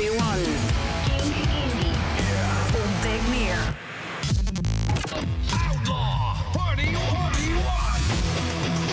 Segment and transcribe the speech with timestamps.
[0.00, 0.18] 41.
[2.84, 3.58] Ontdek meer.
[5.68, 6.96] Outlaw 41.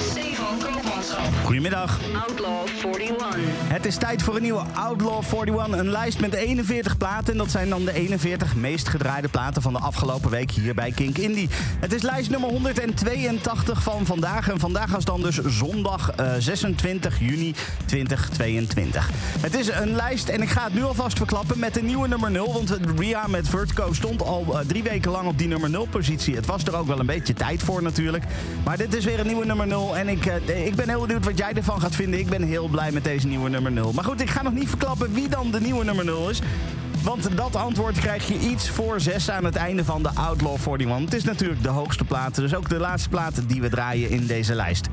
[0.10, 1.34] Stefan Koopmanschap.
[1.44, 2.00] Goedemiddag.
[2.28, 3.57] Outlaw 41.
[3.68, 5.80] Het is tijd voor een nieuwe Outlaw 41.
[5.80, 7.32] Een lijst met 41 platen.
[7.32, 10.92] En dat zijn dan de 41 meest gedraaide platen van de afgelopen week hier bij
[10.92, 11.50] Kink Indie.
[11.80, 14.50] Het is lijst nummer 182 van vandaag.
[14.50, 19.10] En vandaag is dan dus zondag eh, 26 juni 2022.
[19.40, 22.32] Het is een lijst en ik ga het nu alvast verklappen met de nieuwe nummer
[22.32, 22.54] 0.
[22.54, 26.36] Want Ria met Vertigo stond al eh, drie weken lang op die nummer 0 positie.
[26.36, 28.24] Het was er ook wel een beetje tijd voor natuurlijk.
[28.64, 29.98] Maar dit is weer een nieuwe nummer 0.
[29.98, 32.20] En ik, eh, ik ben heel benieuwd wat jij ervan gaat vinden.
[32.20, 33.92] Ik ben heel blij met deze nieuwe nummer 0.
[33.94, 36.42] Maar goed, ik ga nog niet verklappen wie dan de nieuwe nummer 0 is.
[37.04, 41.00] Want dat antwoord krijg je iets voor zes aan het einde van de Outlaw 41.
[41.00, 44.26] Het is natuurlijk de hoogste plaat, dus ook de laatste plaat die we draaien in
[44.26, 44.88] deze lijst.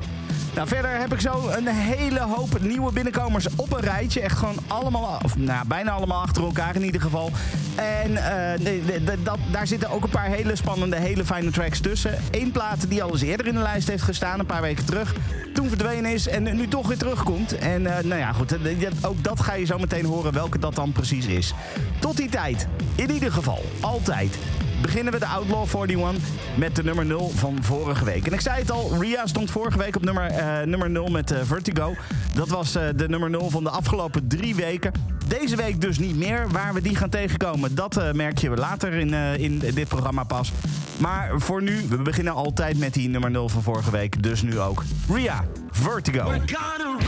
[0.55, 4.21] Nou, verder heb ik zo een hele hoop nieuwe binnenkomers op een rijtje.
[4.21, 7.31] Echt gewoon allemaal, of nou, bijna allemaal achter elkaar in ieder geval.
[7.75, 8.59] En eh,
[9.05, 12.17] de- dat, daar zitten ook een paar hele spannende, hele fijne tracks tussen.
[12.31, 15.15] Eén plaat die al eens eerder in de lijst heeft gestaan, een paar weken terug.
[15.53, 17.57] Toen verdwenen is en nu toch weer terugkomt.
[17.57, 18.57] En eh, nou ja, goed,
[19.01, 21.53] ook dat ga je zo meteen horen welke dat dan precies is.
[21.99, 24.37] Tot die tijd, in ieder geval, altijd
[24.81, 28.27] beginnen we de Outlaw 41 met de nummer 0 van vorige week.
[28.27, 31.31] En ik zei het al, Ria stond vorige week op nummer, eh, nummer 0 met
[31.31, 31.95] eh, Vertigo.
[32.33, 34.91] Dat was eh, de nummer 0 van de afgelopen drie weken.
[35.27, 36.47] Deze week dus niet meer.
[36.49, 40.51] Waar we die gaan tegenkomen, dat merk je later in, in dit programma pas.
[40.97, 44.23] Maar voor nu, we beginnen altijd met die nummer 0 van vorige week.
[44.23, 44.83] Dus nu ook.
[45.09, 46.29] Ria, Vertigo.
[46.29, 46.99] We're gonna roll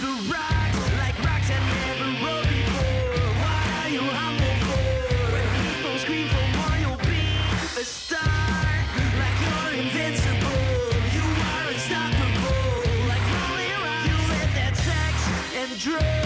[0.00, 0.63] the rocks
[15.86, 16.23] and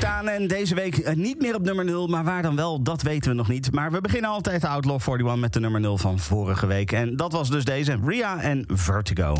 [0.00, 2.06] nummer 0 gestaan en deze week eh, niet meer op nummer 0.
[2.06, 3.72] Maar waar dan wel, dat weten we nog niet.
[3.72, 6.92] Maar we beginnen altijd de Outlaw 41 met de nummer 0 van vorige week.
[6.92, 9.36] En dat was dus deze, Ria en Vertigo.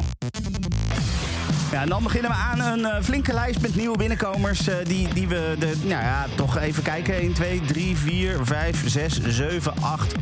[1.73, 4.69] Ja, en dan beginnen we aan een eh, flinke lijst met nieuwe binnenkomers.
[4.69, 7.15] eh, die, die we de, nou ja, toch even kijken.
[7.15, 10.15] 1, 2, 3, 4, 5, 6, 7, 8,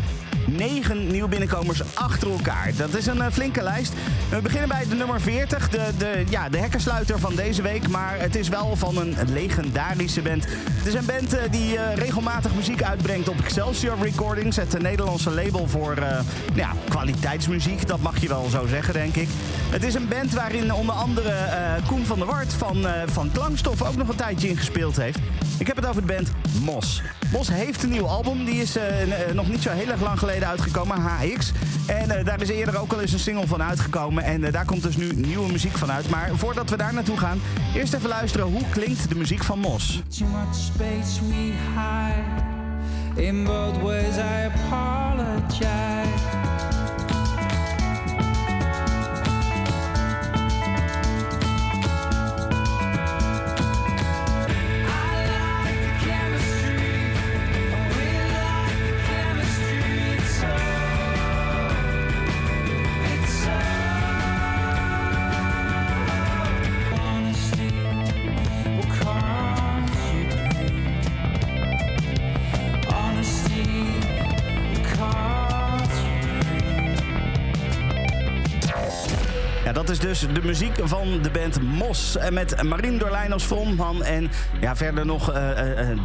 [0.47, 2.73] 9 nieuwe binnenkomers achter elkaar.
[2.77, 3.93] Dat is een eh, flinke lijst.
[4.31, 5.69] We beginnen bij de nummer 40.
[5.69, 7.89] De, de, ja, de hekkensluiter van deze week.
[7.89, 10.45] Maar het is wel van een legendarische band.
[10.49, 14.57] Het is een band eh, die eh, regelmatig muziek uitbrengt op Excelsior Recordings.
[14.57, 15.99] Het Nederlandse label voor
[16.55, 17.87] ja, kwaliteitsmuziek.
[17.87, 19.29] Dat mag je wel zo zeggen, denk ik.
[19.71, 21.33] Het is een band waarin onder andere
[21.87, 25.19] Koen van der Wart van, eh, van Klankstof ook nog een tijdje in gespeeld heeft.
[25.59, 26.31] Ik heb het over de band
[26.63, 27.03] Mos.
[27.35, 28.45] Mos heeft een nieuw album.
[28.45, 31.53] Die is eh, eh, nog niet zo heel erg lang geleden uitgekomen, HX.
[31.87, 34.25] En eh, daar is eerder ook al eens een single van uitgekomen.
[34.25, 36.11] En daar komt dus nu nieuwe muziek van uit.
[36.11, 37.41] Maar voordat we daar naartoe gaan,
[37.75, 40.03] eerst even luisteren hoe klinkt de muziek van Mos.
[43.15, 44.65] In ways, I.
[80.21, 82.17] dus de muziek van de band Mos.
[82.31, 84.03] Met Marien Dorlijn als frontman.
[84.03, 84.31] En
[84.61, 85.97] ja, verder nog eh, eh, eh,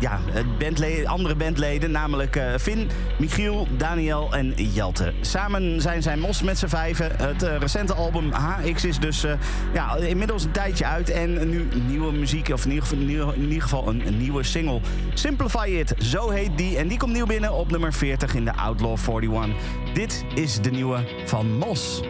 [0.00, 1.90] ja, eh, bandle- andere bandleden.
[1.90, 5.12] Namelijk Finn, Michiel, Daniel en Jelte.
[5.20, 7.10] Samen zijn zij Mos met z'n vijven.
[7.16, 9.24] Het recente album HX is dus
[9.72, 11.10] ja, inmiddels een tijdje uit.
[11.10, 14.80] En nu nieuwe muziek, of in ieder geval, in ieder geval een, een nieuwe single.
[15.14, 16.78] Simplify It, zo heet die.
[16.78, 19.56] En die komt nieuw binnen op nummer 40 in de Outlaw 41.
[19.94, 22.02] Dit is de nieuwe van Mos.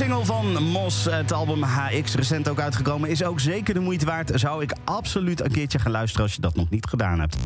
[0.00, 4.30] Single van Mos, het album HX, recent ook uitgekomen, is ook zeker de moeite waard.
[4.34, 7.36] Zou ik absoluut een keertje gaan luisteren als je dat nog niet gedaan hebt.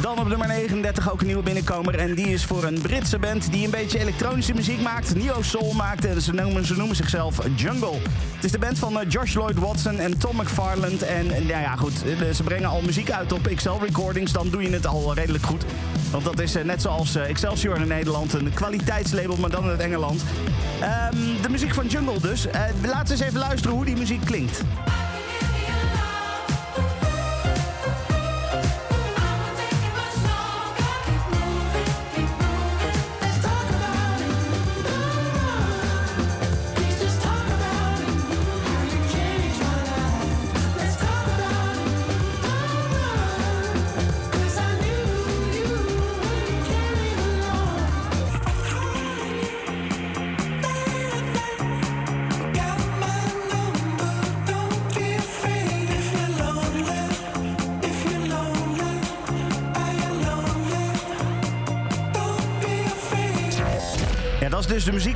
[0.00, 1.98] Dan op nummer 39 ook een nieuwe binnenkomer.
[1.98, 5.14] En die is voor een Britse band die een beetje elektronische muziek maakt.
[5.14, 6.04] Neo Soul maakt.
[6.04, 7.98] En ze noemen, ze noemen zichzelf Jungle.
[8.34, 11.02] Het is de band van eh, Josh Lloyd Watson en Tom McFarland.
[11.02, 11.92] En nou ja, goed.
[12.04, 14.32] eh, Ze brengen al muziek uit op Excel Recordings.
[14.32, 15.64] Dan doe je het al redelijk goed.
[16.14, 18.32] Want dat is eh, net zoals eh, Excelsior in Nederland.
[18.32, 20.22] Een kwaliteitslabel, maar dan uit Engeland.
[20.80, 22.46] Ehm, de muziek van Jungle dus.
[22.46, 24.62] Eh, laten we eens even luisteren hoe die muziek klinkt.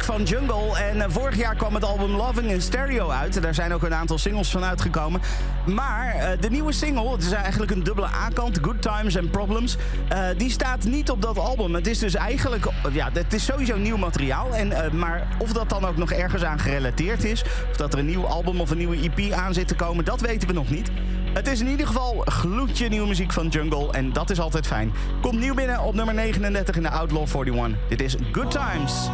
[0.09, 0.77] Van Jungle.
[0.77, 3.43] En eh, vorig jaar kwam het album Loving in Stereo uit.
[3.43, 5.21] Daar zijn ook een aantal singles van uitgekomen.
[5.67, 9.77] Maar eh, de nieuwe single, het is eigenlijk een dubbele A-kant, Good Times and Problems,
[10.09, 11.75] eh, die staat niet op dat album.
[11.75, 14.55] Het is dus eigenlijk, ja, het is sowieso nieuw materiaal.
[14.55, 18.07] En, maar of dat dan ook nog ergens aan gerelateerd is, of dat er een
[18.07, 20.91] nieuw album of een nieuwe EP aan zit te komen, dat weten we nog niet.
[21.33, 24.93] Het is in ieder geval gloedje nieuwe muziek van Jungle en dat is altijd fijn.
[25.21, 27.79] Komt nieuw binnen op nummer 39 in de Outlaw 41.
[27.88, 29.09] Dit is Good Times.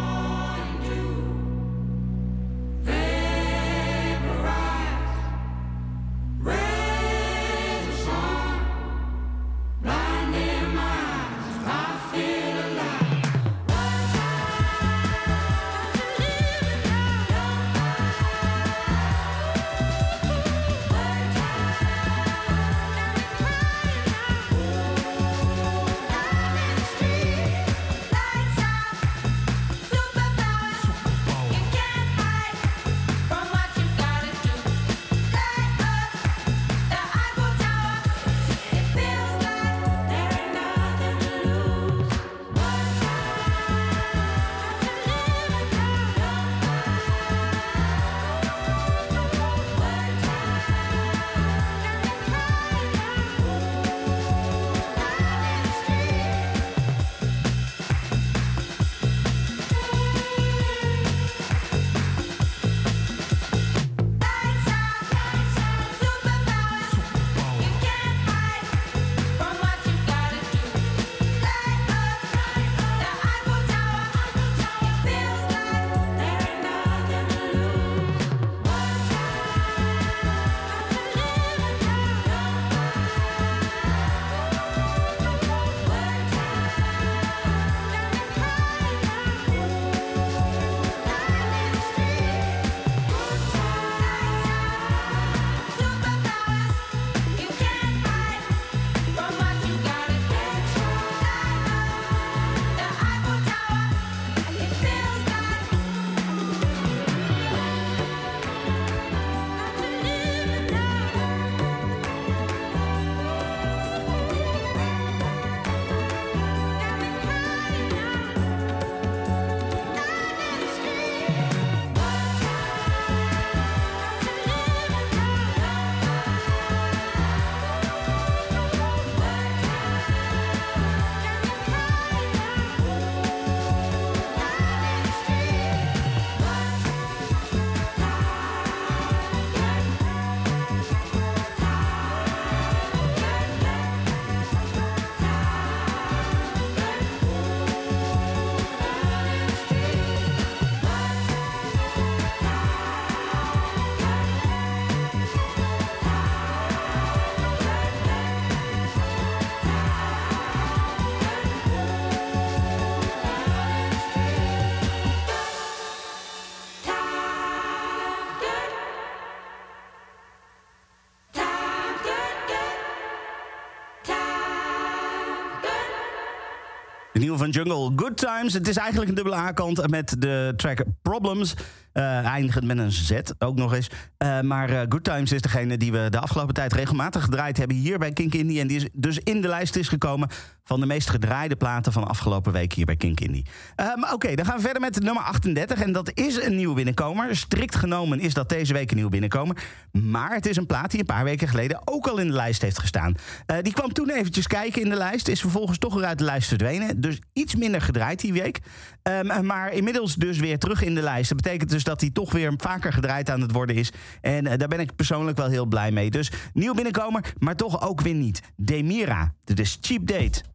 [177.50, 178.52] Jungle, Good Times.
[178.52, 181.54] Het is eigenlijk een dubbele A-kant met de track Problems.
[181.92, 183.90] Eh eindigend met een Z, ook nog eens.
[184.16, 187.76] Eh, maar eh, Good Times is degene die we de afgelopen tijd regelmatig gedraaid hebben
[187.76, 188.60] hier bij Kink Indie.
[188.60, 190.28] En die is dus in de lijst is gekomen
[190.64, 193.46] van de meest gedraaide platen van afgelopen week hier bij Kink Indie.
[193.76, 195.80] Ehm, Oké, dan gaan we verder met nummer 38.
[195.80, 197.36] En dat is een nieuwe binnenkomer.
[197.36, 199.56] Strikt genomen is dat deze week een nieuwe binnenkomer.
[199.92, 202.62] Maar het is een plaat die een paar weken geleden ook al in de lijst
[202.62, 203.14] heeft gestaan.
[203.46, 205.28] Eh, die kwam toen eventjes kijken in de lijst.
[205.28, 207.00] Is vervolgens toch weer uit de lijst verdwenen.
[207.00, 208.60] Dus iets minder gedraaid die week.
[209.02, 211.28] Ehm, maar inmiddels dus weer terug in de lijst.
[211.28, 213.92] Dat betekent dus dat hij toch weer vaker gedraaid aan het worden is.
[214.20, 216.10] En eh, daar ben ik persoonlijk wel heel blij mee.
[216.10, 218.40] Dus nieuw binnenkomer, maar toch ook weer niet.
[218.56, 220.53] Demira, dit is Cheap Date.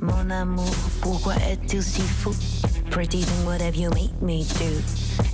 [0.00, 2.32] Mon amour, pourquoi es-tu si fou?
[2.90, 4.82] Pretty thing, what have you made me do?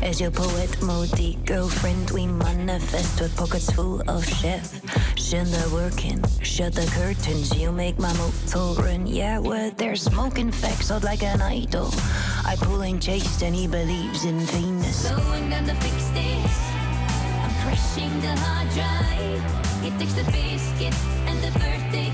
[0.02, 4.80] As your poet maudit girlfriend, we manifest with pockets full of chef.
[5.18, 9.06] Send the work in, shut the curtains, you make my motor run.
[9.06, 11.90] Yeah, well, they're smoking facts out like an idol.
[12.44, 15.08] I pull and chase, and he believes in Venus.
[15.08, 16.58] Slowing down the fix this.
[17.42, 19.84] I'm crashing the hard drive.
[19.84, 20.94] It takes the biscuit
[21.28, 22.13] and the birthday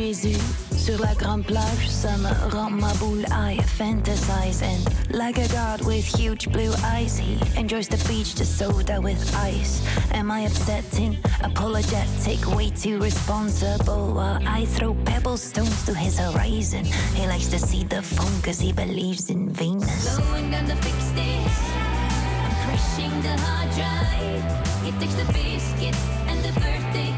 [0.00, 0.40] Jésus,
[0.78, 3.22] sur la grande plage, ça me rend ma boule.
[3.30, 4.82] I fantasize and
[5.14, 9.82] like a god with huge blue eyes, he enjoys the beach, the soda with ice.
[10.14, 11.18] Am I upsetting?
[11.42, 14.14] Apologetic, way too responsible.
[14.14, 18.58] While I throw pebble stones to his horizon, he likes to see the phone cause
[18.58, 20.16] he believes in Venus.
[20.16, 21.60] Slowing down the fixed days.
[22.42, 24.88] I'm crushing the hard drive.
[24.88, 25.94] It takes the biscuit
[26.26, 27.09] and the birthday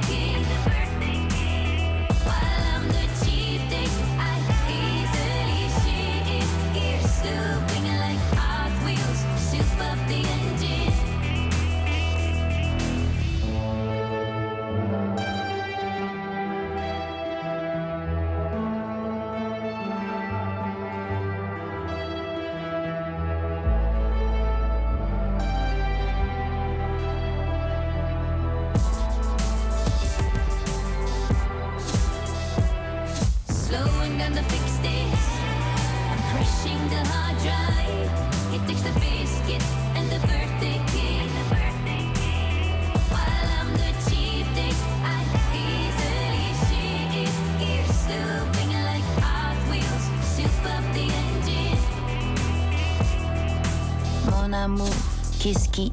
[38.55, 39.22] It takes biscuit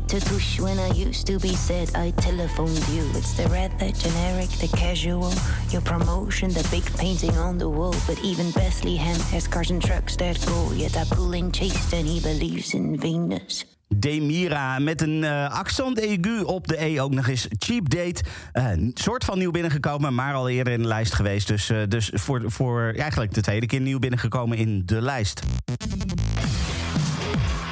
[0.05, 3.03] te touche when I used to be said I telephoned you.
[3.15, 5.31] It's the rather generic, the casual,
[5.69, 7.95] your promotion, the big painting on the wall.
[8.07, 10.71] But even Bethlehem has cars and trucks that go.
[10.73, 13.65] Yet I pull in chased and he believes in Venus.
[13.95, 17.47] Demira met een eh, accent aigu op de E ook nog eens.
[17.57, 21.47] Cheap Date, eh, een soort van nieuw binnengekomen, maar al eerder in de lijst geweest.
[21.47, 25.41] Dus, eh, dus voor, voor eigenlijk de tweede keer nieuw binnengekomen in de lijst.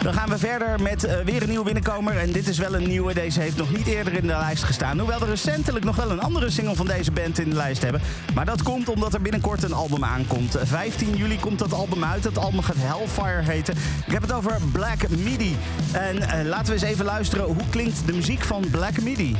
[0.07, 2.17] Dan gaan we verder met eh, weer een nieuwe binnenkomer.
[2.17, 3.13] En dit is wel een nieuwe.
[3.13, 4.99] Deze heeft nog niet eerder in de lijst gestaan.
[4.99, 8.01] Hoewel er recentelijk nog wel een andere single van deze band in de lijst hebben.
[8.33, 10.57] Maar dat komt omdat er binnenkort een album aankomt.
[10.63, 12.23] 15 juli komt dat album uit.
[12.23, 13.73] Het album gaat Hellfire heten.
[14.05, 15.57] Ik heb het over Black Midi.
[15.91, 17.45] En eh, laten we eens even luisteren.
[17.45, 19.35] Hoe klinkt de muziek van Black Midi?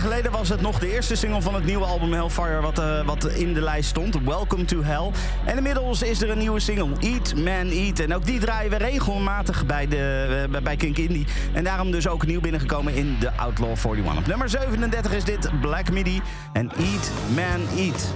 [0.00, 3.24] Geleden was het nog de eerste single van het nieuwe album Hellfire wat, eh, wat
[3.24, 4.18] in de lijst stond.
[4.24, 5.10] Welcome to Hell.
[5.44, 7.98] En inmiddels is er een nieuwe single, Eat Man Eat.
[7.98, 11.26] En ook die draaien we regelmatig bij, de, eh, bij Kink Indie.
[11.52, 14.16] En daarom dus ook nieuw binnengekomen in de Outlaw 41.
[14.16, 18.12] Op nummer 37 is dit Black Midi en Eat Man Eat.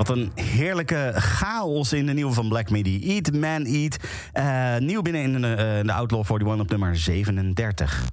[0.00, 3.14] Wat een heerlijke chaos in de nieuwe van Black Midi.
[3.14, 3.96] Eat, Man, Eat.
[4.32, 8.04] Eh, nieuw binnen in de, eh, de Outlaw 41 op nummer 37.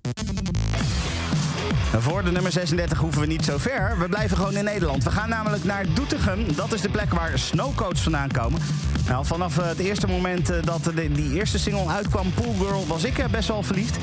[1.93, 3.99] En Voor de nummer 36 hoeven we niet zo ver.
[3.99, 5.03] We blijven gewoon in Nederland.
[5.03, 6.55] We gaan namelijk naar Doetinchem.
[6.55, 8.61] Dat is de plek waar Snowcoats vandaan komen.
[9.07, 13.25] Nou, vanaf eh, het eerste moment dat die eerste single uitkwam, Pool Girl, was ik
[13.31, 13.97] best wel verliefd.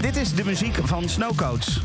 [0.00, 1.80] Dit is de muziek van Snowcoats.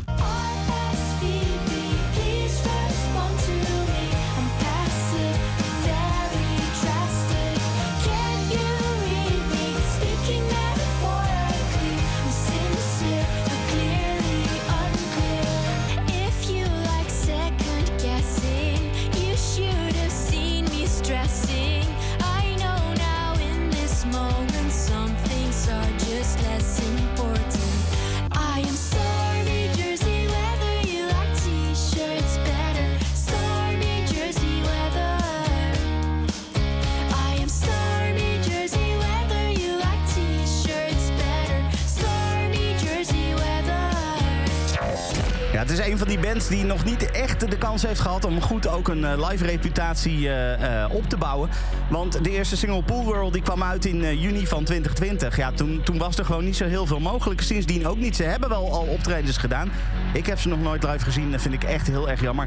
[45.72, 48.68] Is een van die bands die nog niet echt de kans heeft gehad om goed
[48.68, 51.50] ook een eh, live reputatie eh, eh, op te bouwen.
[51.90, 55.36] Want de eerste single Pool Girl die kwam uit in juni van 2020.
[55.36, 57.40] Ja, toen, toen was er gewoon niet zo heel veel mogelijk.
[57.40, 58.16] Sindsdien ook niet.
[58.16, 59.70] Ze hebben wel al optredens gedaan.
[60.12, 61.30] Ik heb ze nog nooit live gezien.
[61.30, 62.46] Dat vind ik echt heel erg jammer.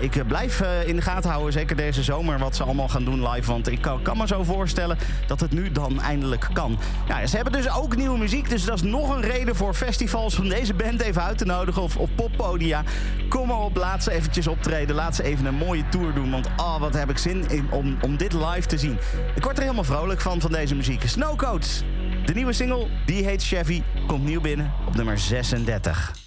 [0.00, 3.50] Ik blijf in de gaten houden, zeker deze zomer, wat ze allemaal gaan doen live.
[3.50, 6.78] Want ik kan, kan me zo voorstellen dat het nu dan eindelijk kan.
[7.08, 8.50] Ja, ze hebben dus ook nieuwe muziek.
[8.50, 11.82] Dus dat is nog een reden voor festivals om deze band even uit te nodigen.
[11.82, 12.55] Of, of poppodia.
[13.28, 14.94] Kom maar op, laat ze eventjes optreden.
[14.94, 16.30] Laat ze even een mooie tour doen.
[16.30, 18.98] Want oh, wat heb ik zin in om, om dit live te zien.
[19.34, 21.02] Ik word er helemaal vrolijk van, van deze muziek.
[21.06, 21.82] Snowcoats.
[22.24, 26.25] De nieuwe single, die heet Chevy, komt nieuw binnen op nummer 36.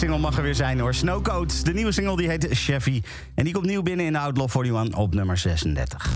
[0.00, 0.94] Single mag er weer zijn hoor.
[0.94, 3.02] Snowcoats, de nieuwe single die heet Chevy.
[3.34, 6.10] En die komt nieuw binnen in de Outlaw 41 op nummer 36.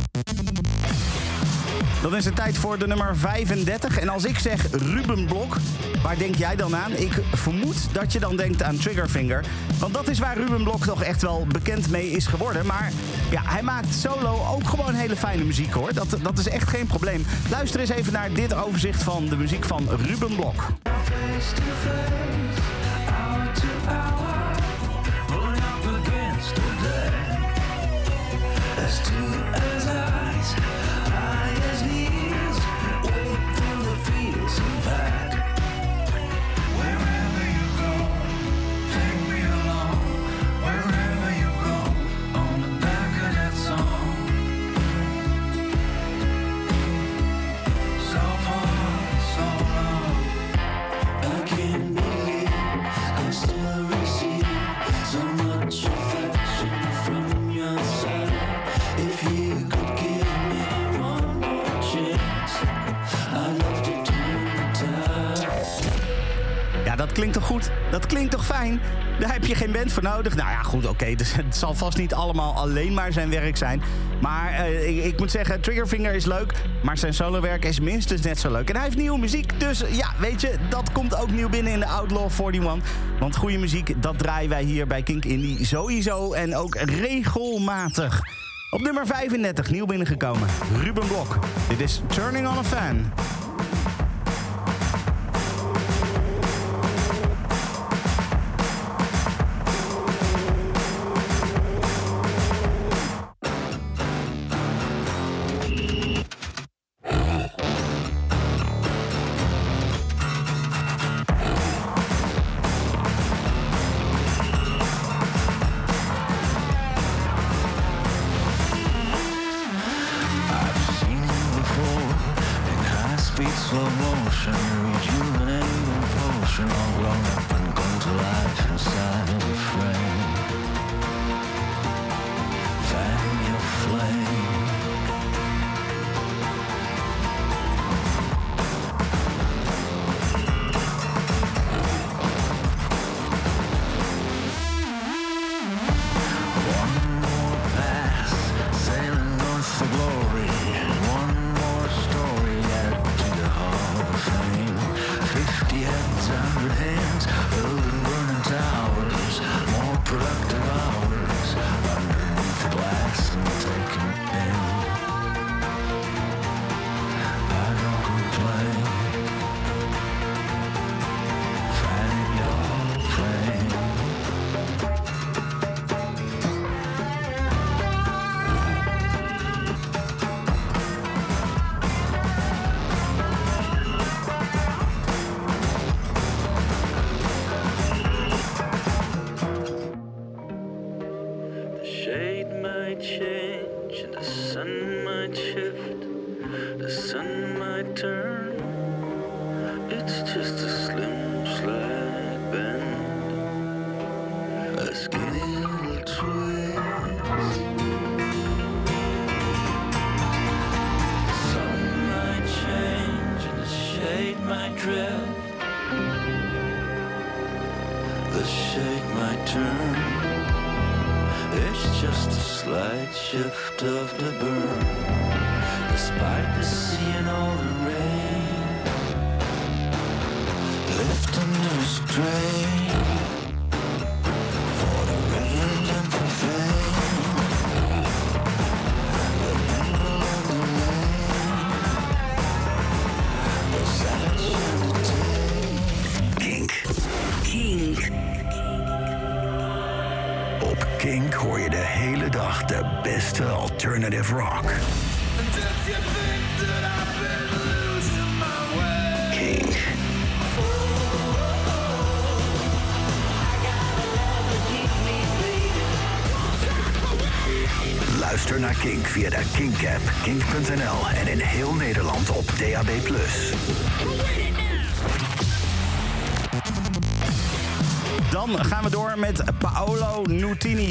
[2.02, 3.98] Dan is het tijd voor de nummer 35.
[3.98, 5.56] En als ik zeg Ruben Blok,
[6.02, 6.92] waar denk jij dan aan?
[6.92, 9.44] Ik vermoed dat je dan denkt aan Triggerfinger.
[9.78, 12.66] Want dat is waar Ruben Blok toch echt wel bekend mee is geworden.
[12.66, 12.92] Maar
[13.30, 15.94] ja, hij maakt solo ook gewoon hele fijne muziek hoor.
[15.94, 17.26] Dat, dat is echt geen probleem.
[17.50, 20.72] Luister eens even naar dit overzicht van de muziek van Ruben Blok.
[69.48, 70.36] Heb je geen band voor nodig.
[70.36, 71.14] Nou ja, goed, oké.
[71.14, 73.82] dus het zal vast niet allemaal alleen maar zijn werk zijn.
[74.20, 76.52] Maar eh, ik, ik moet zeggen, Triggerfinger is leuk.
[76.82, 78.68] Maar zijn solowerk is minstens net zo leuk.
[78.68, 79.60] En hij heeft nieuwe muziek.
[79.60, 82.90] Dus ja, weet je, dat komt ook nieuw binnen in de Outlaw 41.
[83.18, 86.32] Want goede muziek, dat draaien wij hier bij Kink Indie sowieso.
[86.32, 88.20] En ook regelmatig.
[88.70, 90.48] Op nummer 35, nieuw binnengekomen.
[90.82, 91.38] Ruben Blok.
[91.68, 93.12] Dit is Turning on a Fan.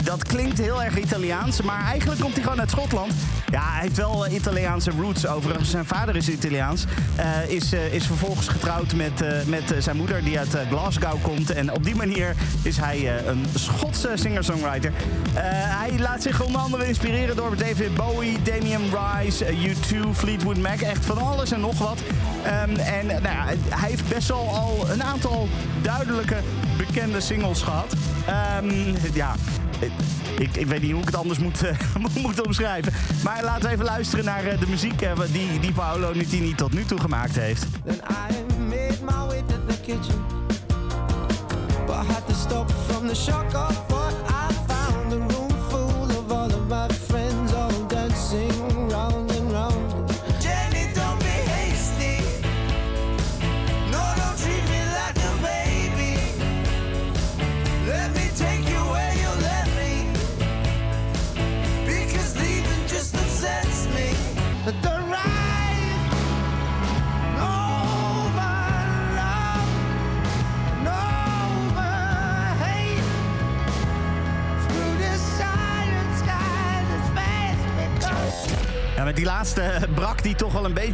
[0.04, 3.14] Dat klinkt heel erg Italiaans, maar eigenlijk komt hij gewoon uit Schotland.
[3.46, 5.70] Ja, hij heeft wel eh, Italiaanse roots overigens.
[5.70, 6.86] Zijn vader is Italiaans.
[7.16, 11.52] Eh, is, eh, is vervolgens getrouwd met, met zijn moeder die uit Glasgow komt.
[11.52, 14.92] En op die manier is hij een Schotse singer-songwriter.
[15.34, 20.82] Hij laat zich onder andere inspireren door David Bowie, Damien Rice, eh, U2, Fleetwood Mac.
[20.82, 22.00] Echt van alles en nog wat.
[22.44, 25.48] Ehm, en nou ja, hij heeft best wel al een aantal
[25.82, 26.36] duidelijke
[26.94, 27.94] bekende singles gehad.
[28.26, 29.36] Ehm, ja,
[30.38, 31.76] ik, ik weet niet hoe ik het anders moet, eh,
[32.24, 32.94] moet omschrijven.
[33.24, 36.74] Maar laten we even luisteren naar eh, de muziek eh, die, die Paolo Nutini tot
[36.74, 37.66] nu toe gemaakt heeft.
[39.68, 40.22] The kitchen.
[41.86, 43.16] But I had to stop from the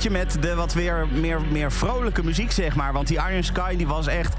[0.07, 2.93] met de wat weer meer, meer vrolijke muziek, zeg maar.
[2.93, 4.33] Want die Iron Sky die was echt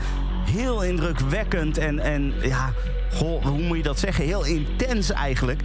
[0.44, 2.72] heel indrukwekkend en, en ja,
[3.18, 4.24] hoe moet je dat zeggen?
[4.24, 5.60] Heel intens eigenlijk.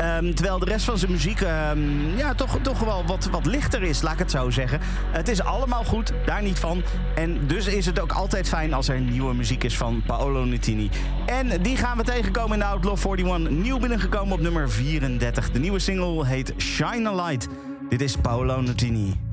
[0.00, 3.82] Ehm, terwijl de rest van zijn muziek ehm, ja, toch, toch wel wat, wat lichter
[3.82, 4.80] is, laat ik het zo zeggen.
[5.10, 6.82] Het is allemaal goed, daar niet van.
[7.14, 10.90] En dus is het ook altijd fijn als er nieuwe muziek is van Paolo Nutini.
[11.26, 13.50] En die gaan we tegenkomen in de Outlaw 41.
[13.50, 15.50] Nieuw binnengekomen op nummer 34.
[15.50, 17.48] De nieuwe single heet Shine a Light.
[17.88, 19.29] Dit is Paolo Nutini.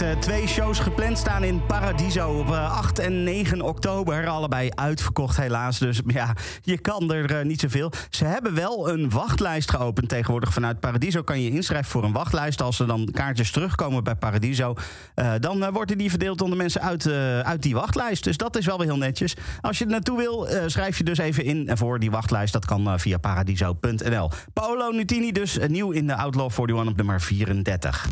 [0.00, 4.26] Heeft eh, twee shows gepland staan in Paradiso op eh, 8 en 9 oktober.
[4.26, 7.92] Allebei uitverkocht helaas, dus ja, je kan er eh, niet zoveel.
[8.10, 11.22] Ze hebben wel een wachtlijst geopend tegenwoordig vanuit Paradiso.
[11.22, 12.62] Kan je inschrijven voor een wachtlijst.
[12.62, 14.74] Als er dan kaartjes terugkomen bij Paradiso...
[15.14, 18.24] eh, dan eh, worden die verdeeld onder mensen uit, eh, uit die wachtlijst.
[18.24, 19.34] Dus dat is wel weer heel netjes.
[19.60, 22.52] Als je er naartoe wil, eh, schrijf je dus even in voor die wachtlijst.
[22.52, 24.30] Dat kan eh, via paradiso.nl.
[24.52, 28.06] Paolo Nutini dus eh, nieuw in de Outlaw 41 op nummer 34.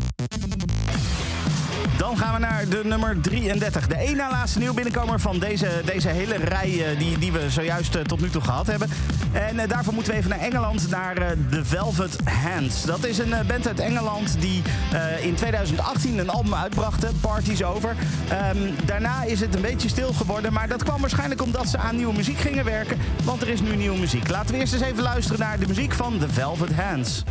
[2.23, 3.87] Gaan we naar de nummer 33.
[3.87, 7.49] De één na laatste nieuw binnenkomer van deze, deze hele rij eh, die, die we
[7.49, 8.89] zojuist eh, tot nu toe gehad hebben.
[9.31, 11.15] En eh, daarvoor moeten we even naar Engeland, naar
[11.49, 12.83] The Velvet Hands.
[12.83, 14.61] Dat is een band uit Engeland die
[15.21, 17.95] in 2018 een album uitbrachten, Parties Over.
[18.29, 21.95] Ehm, daarna is het een beetje stil geworden, maar dat kwam waarschijnlijk omdat ze aan
[21.95, 22.97] nieuwe muziek gingen werken.
[23.23, 24.29] Want er is nu nieuwe muziek.
[24.29, 27.23] Laten we eerst eens even luisteren naar de muziek van The Velvet Hands.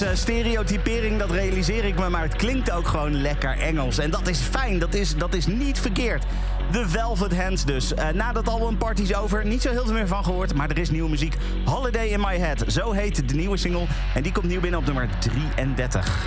[0.00, 3.98] Is eh, stereotypering, dat realiseer ik me, maar het klinkt ook gewoon lekker Engels.
[3.98, 6.24] En dat is fijn, dat is, dat is niet verkeerd.
[6.70, 7.94] De Velvet Hands dus.
[7.94, 10.78] Eh, na dat album Parties Over, niet zo heel veel meer van gehoord, maar er
[10.78, 11.36] is nieuwe muziek.
[11.64, 13.86] Holiday in My Head, zo heet de nieuwe single.
[14.14, 16.26] En die komt nieuw binnen op nummer 33.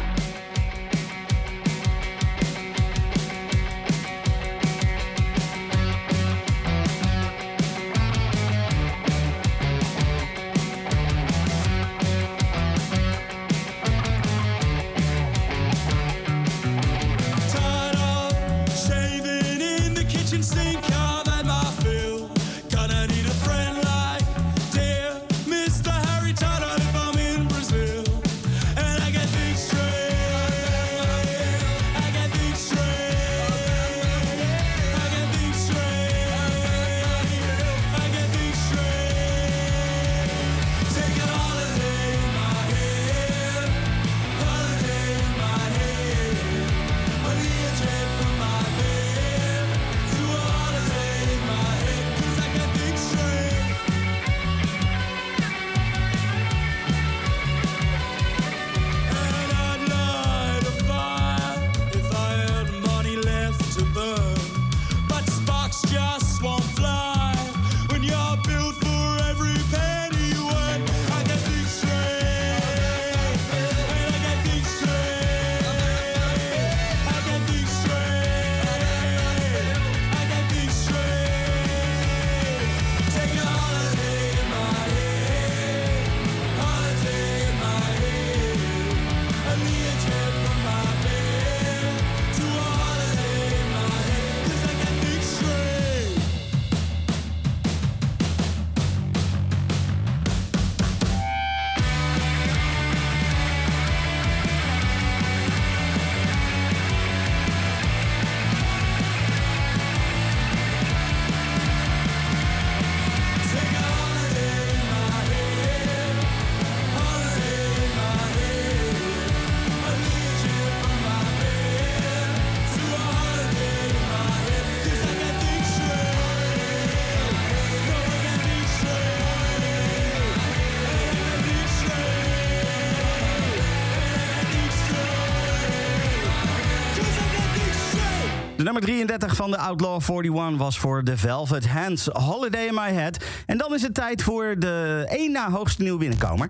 [139.20, 143.18] 30 van de Outlaw 41 was voor The Velvet Hands Holiday in My Head.
[143.46, 146.48] En dan is het tijd voor de één na hoogste nieuw binnenkomer.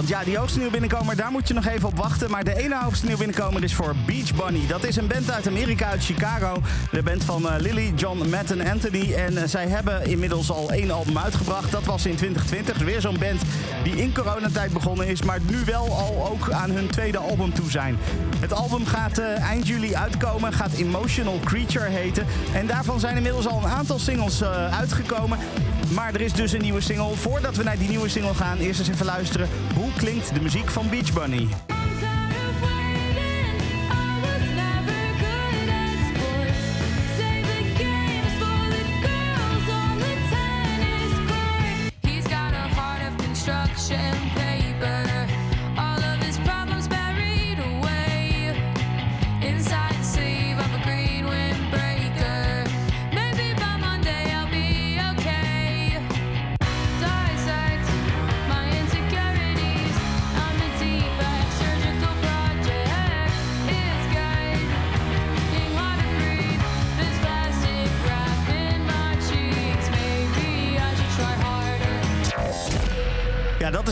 [0.00, 2.30] Want ja, die hoogste nieuwe binnenkomer, daar moet je nog even op wachten.
[2.30, 4.66] Maar de ene hoogste nieuwe binnenkomer is voor Beach Bunny.
[4.66, 6.62] Dat is een band uit Amerika, uit Chicago.
[6.90, 9.12] De band van eh, Lily, John, Matt en Anthony.
[9.12, 11.70] En eh, zij hebben inmiddels al één album uitgebracht.
[11.70, 12.76] Dat was in 2020.
[12.76, 13.40] Dus weer zo'n band
[13.84, 15.22] die in coronatijd begonnen is.
[15.22, 17.96] Maar nu wel al ook aan hun tweede album toe zijn.
[18.38, 20.52] Het album gaat eh, eind juli uitkomen.
[20.52, 22.26] Gaat Emotional Creature heten.
[22.52, 25.38] En daarvan zijn inmiddels al een aantal singles uitgekomen.
[25.94, 27.16] Maar er is dus een nieuwe single.
[27.16, 29.48] Voordat we naar die nieuwe single gaan, eerst eens even luisteren.
[29.74, 31.48] Hoe klinkt de muziek van Beach Bunny?
[44.34, 45.09] paper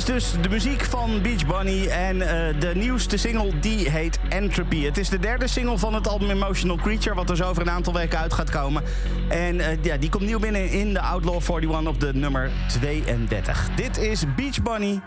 [0.09, 4.85] dus de muziek van Beach Bunny en eh, de nieuwste single die heet Entropy.
[4.85, 7.93] Het is de derde single van het album Emotional Creature wat dus over een aantal
[7.93, 8.83] weken uit gaat komen.
[9.29, 13.69] En eh, ja, die komt nieuw binnen in de Outlaw 41 op de nummer 32.
[13.77, 15.01] Dit is Beach Bunny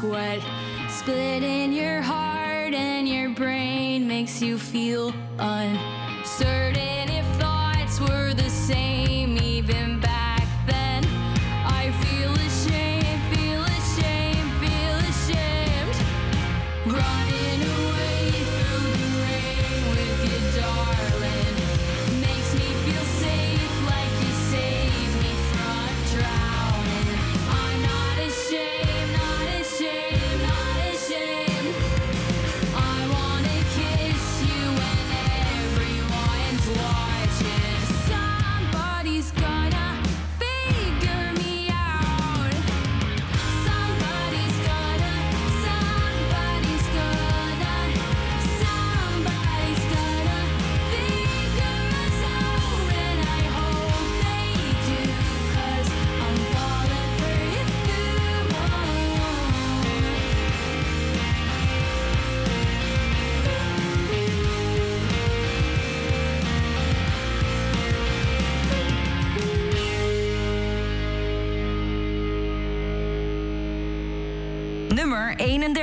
[0.00, 0.29] sway.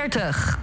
[0.10, 0.57] 40.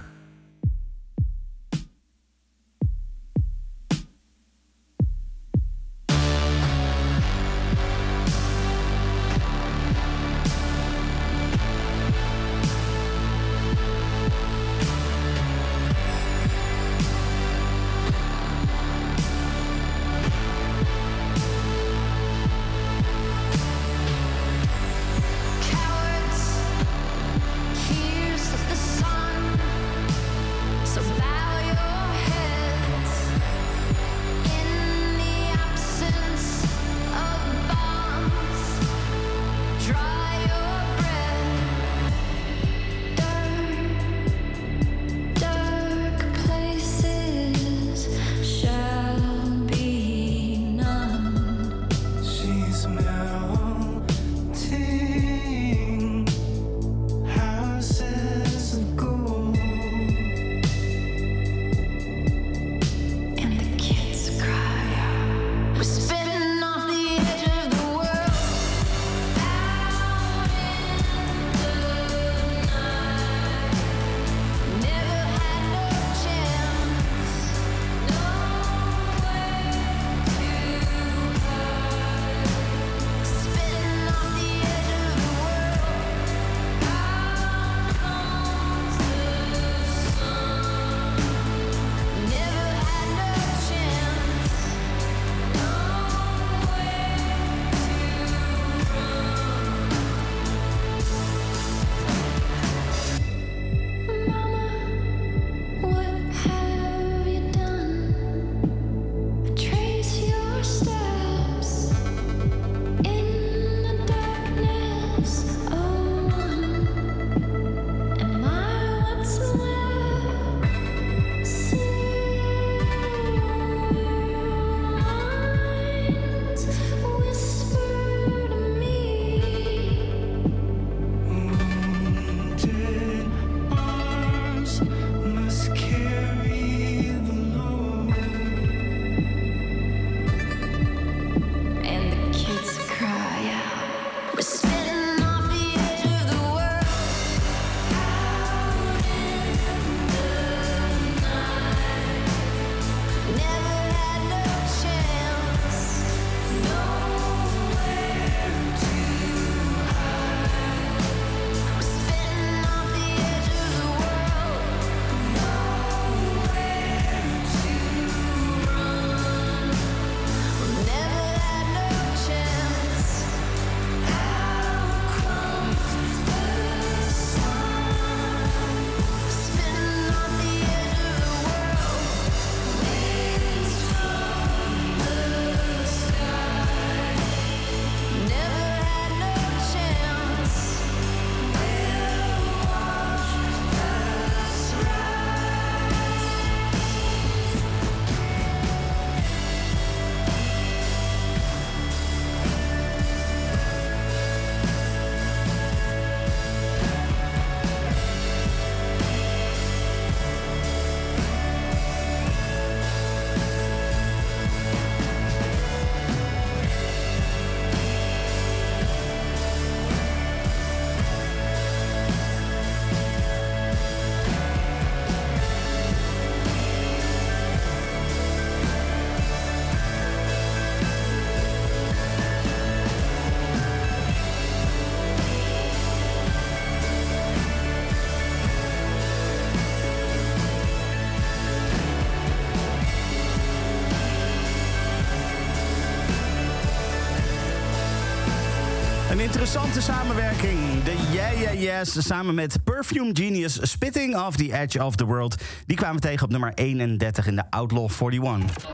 [249.45, 250.83] Interessante samenwerking.
[250.83, 255.43] De Yeah Yeah Yes samen met Perfume Genius Spitting Off the Edge of the World.
[255.65, 258.69] Die kwamen we tegen op nummer 31 in de Outlaw 41.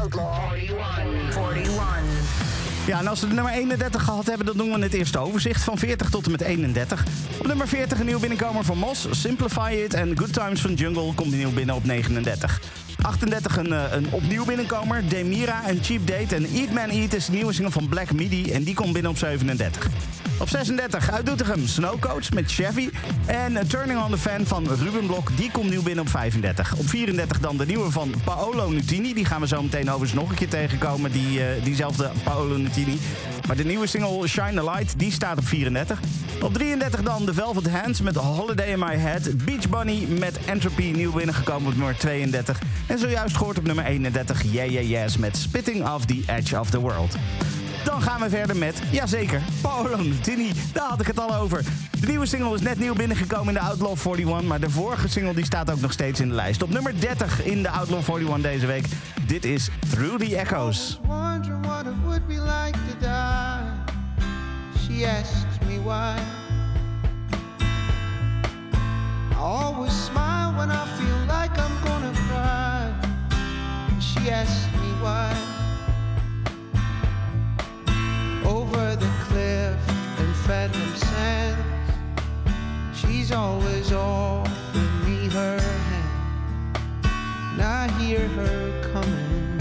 [0.00, 1.54] Outlaw 41.
[1.54, 2.54] 41.
[2.86, 5.64] Ja, en als we de nummer 31 gehad hebben, dan doen we het eerste overzicht
[5.64, 7.04] van 40 tot en met 31.
[7.38, 11.14] Op nummer 40 een nieuw binnenkomer van Mos, Simplify It en Good Times van Jungle
[11.14, 12.60] komt nieuw binnen op 39.
[13.00, 17.26] 38 een, eh, een opnieuw binnenkomer, Demira en Cheap Date en Eat Man Eat is
[17.26, 19.88] de nieuwe single van Black Midi en die komt binnen op 37.
[20.44, 22.90] Op 36 uit Doetinchem, Snowcoats met Chevy
[23.26, 26.76] en eh, Turning on the Fan van Ruben Blok, die komt nieuw binnen op 35.
[26.76, 30.30] Op 34 dan de nieuwe van Paolo Nutini, die gaan we zo meteen overigens nog
[30.30, 32.98] een keer tegenkomen, die, eh, diezelfde Paolo Nutini.
[33.46, 35.98] Maar de nieuwe single Shine a Light, die staat op 34.
[36.40, 39.44] Op 33 dan de Velvet Hands met Holiday in My Head.
[39.44, 42.58] Beach Bunny met Entropy nieuw binnengekomen op nummer 32.
[42.86, 46.70] En zojuist gehoord op nummer 31 Yeah Yeah Yes met Spitting Off the Edge of
[46.70, 47.16] the World.
[47.84, 49.42] Dan gaan we verder met, jazeker,
[49.74, 50.52] Paolo Nutini.
[50.72, 51.62] Daar had ik het al over.
[52.00, 54.42] De nieuwe single is net nieuw binnengekomen in de Outlaw 41...
[54.42, 56.62] maar de vorige single die staat ook nog steeds in de lijst.
[56.62, 58.86] Op nummer 30 in de Outlaw 41 deze week.
[59.26, 61.00] Dit is Through the Echoes.
[64.86, 66.33] She asks me why.
[83.24, 87.08] She's always offering me her hand.
[87.52, 89.53] And I hear her coming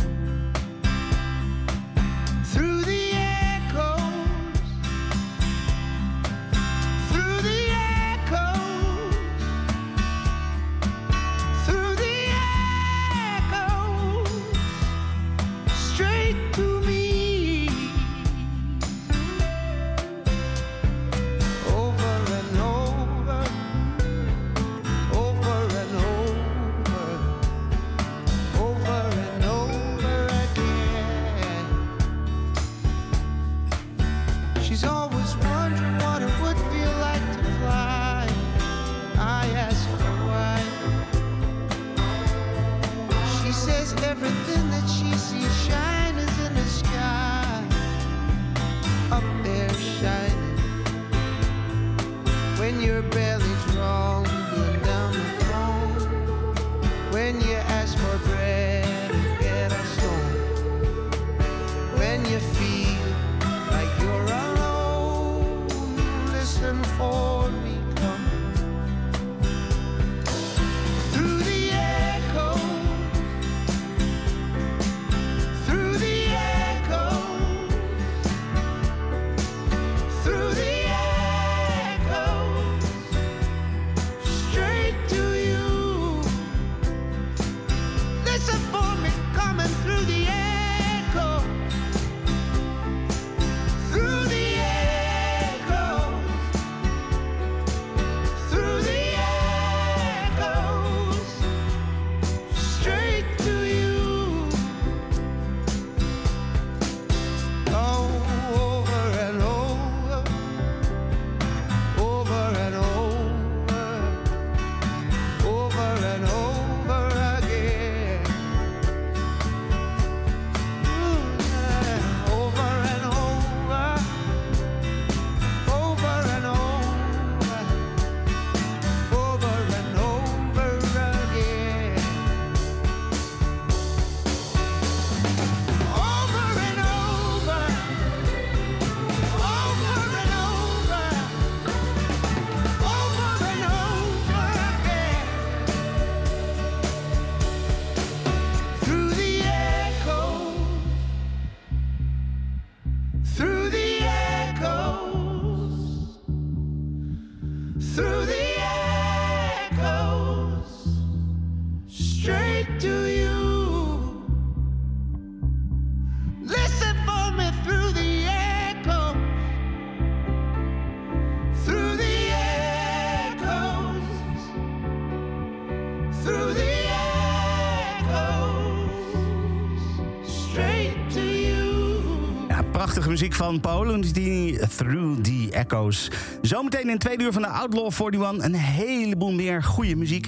[183.14, 186.12] muziek van Paolo Nutini, Through the Echoes.
[186.42, 190.28] Zometeen in tweede uur van de Outlaw 41 een heleboel meer goede muziek.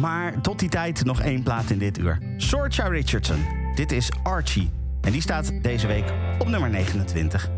[0.00, 2.18] Maar tot die tijd nog één plaat in dit uur.
[2.36, 3.44] Sorcha Richardson.
[3.74, 4.70] Dit is Archie.
[5.00, 7.55] En die staat deze week op nummer 29.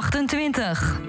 [0.00, 1.03] 28.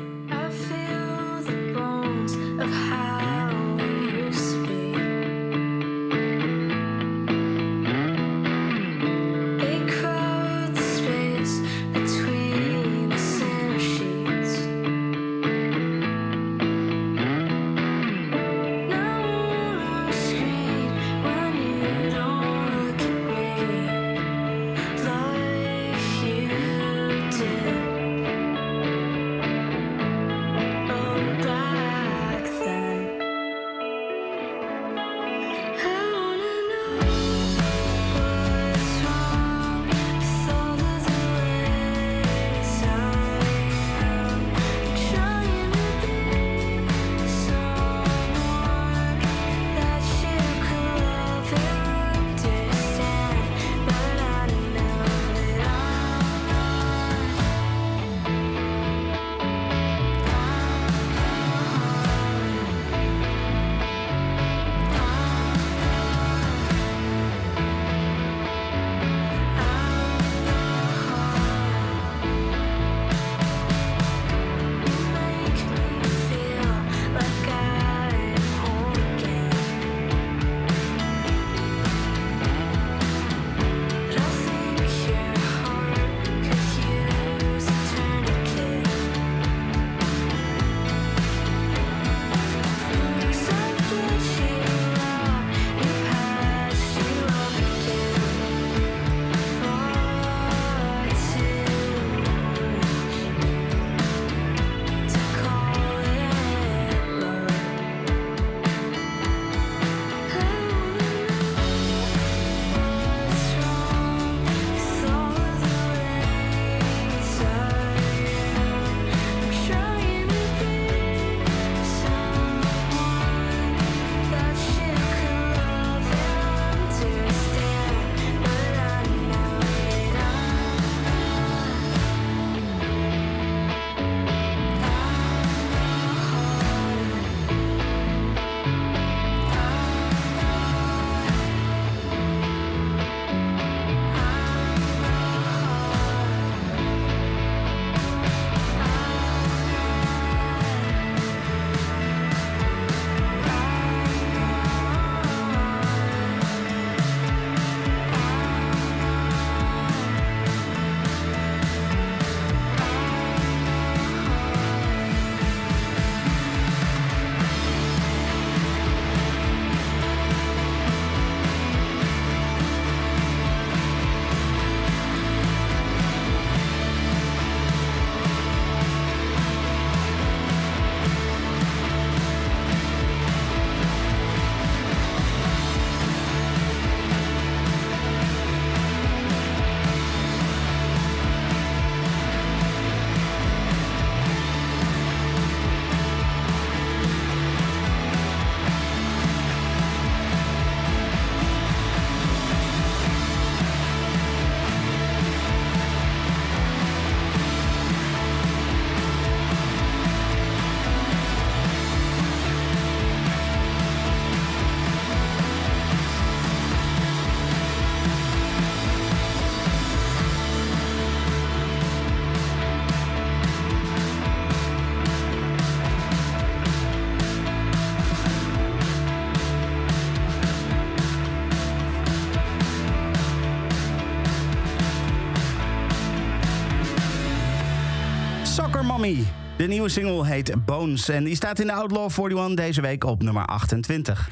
[239.58, 243.24] De nieuwe single heet Bones en die staat in de Outlaw 41 deze week op
[243.24, 244.30] nummer 28.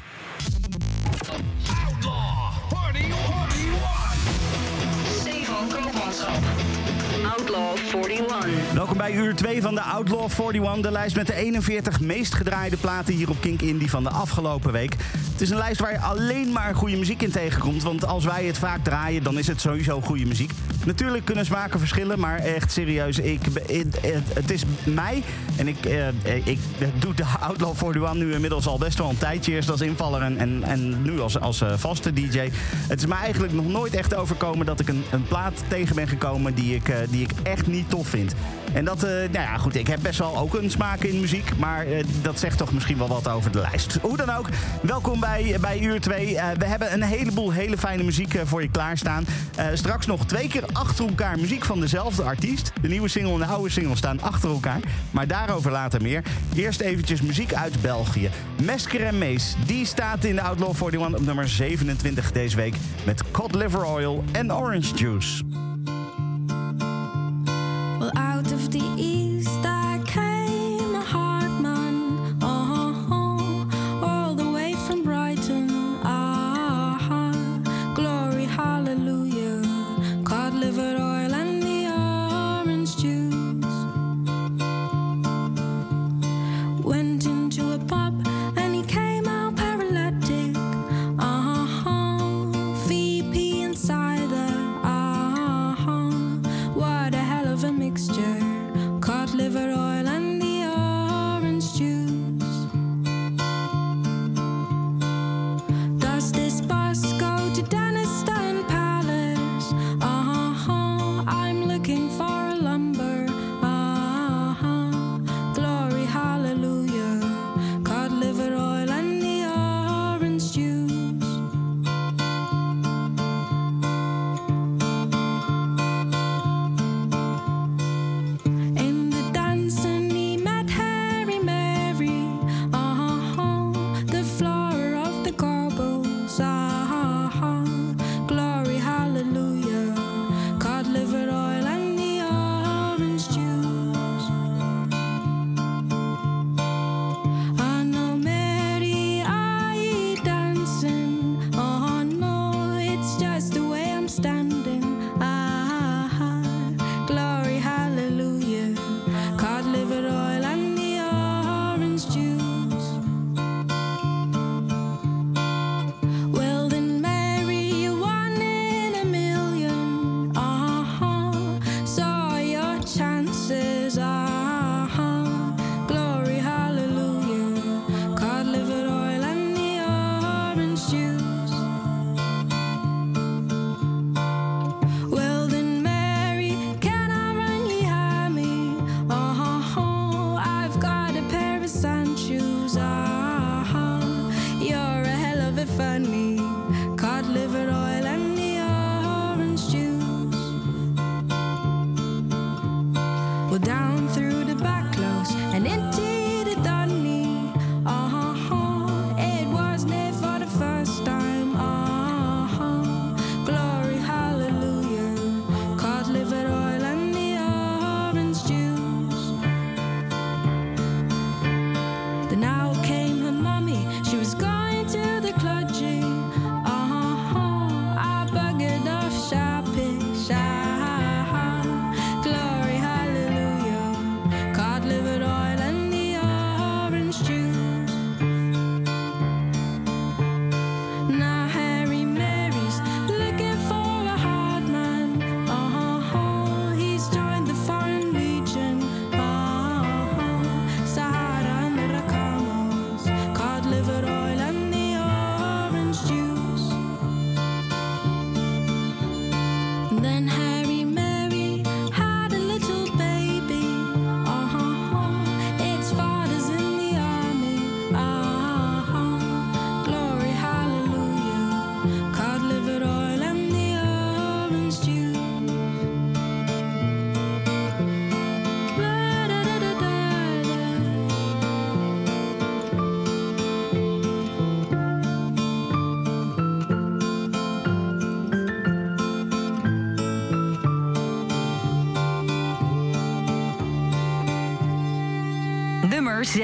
[9.34, 10.82] Uur 2 van de Outlaw 41.
[10.82, 14.72] De lijst met de 41 meest gedraaide platen hier op Kink Indie van de afgelopen
[14.72, 14.96] week.
[15.32, 17.82] Het is een lijst waar je alleen maar goede muziek in tegenkomt.
[17.82, 20.50] Want als wij het vaak draaien, dan is het sowieso goede muziek.
[20.84, 23.18] Natuurlijk kunnen smaken verschillen, maar echt serieus.
[23.18, 23.40] Ik,
[24.34, 25.22] het, is mij
[25.56, 26.58] en ik, eh, ik
[26.98, 29.52] doe de Outlaw 41 nu inmiddels al best wel een tijdje.
[29.52, 32.50] Eerst als invaller en, en, en nu als, als eh, vaste DJ.
[32.88, 36.08] Het is mij eigenlijk nog nooit echt overkomen dat ik een, een plaat tegen ben
[36.08, 38.34] gekomen die ik, eh, die ik echt niet tof vind.
[38.74, 41.56] En dat, eh, nou ja, goed, ik heb best wel ook een smaak in muziek.
[41.56, 43.98] Maar eh, dat zegt toch misschien wel wat over de lijst.
[44.02, 44.48] Hoe dan ook,
[44.82, 46.36] welkom bij, bij uur 2.
[46.36, 49.26] Eh, we hebben een heleboel hele fijne muziek voor je klaarstaan.
[49.74, 52.72] straks nog twee keer achter elkaar muziek van dezelfde artiest.
[52.80, 54.80] De nieuwe single en de oude single staan achter elkaar.
[55.10, 56.22] Maar daarover later meer.
[56.54, 58.30] Eerst eventjes muziek uit België.
[58.62, 62.74] Mesker en Mees, die staat in de Outlaw 41 op nummer 27 deze week.
[63.04, 65.63] Met Cod Liver Oil en Orange Juice.
[68.74, 69.13] ti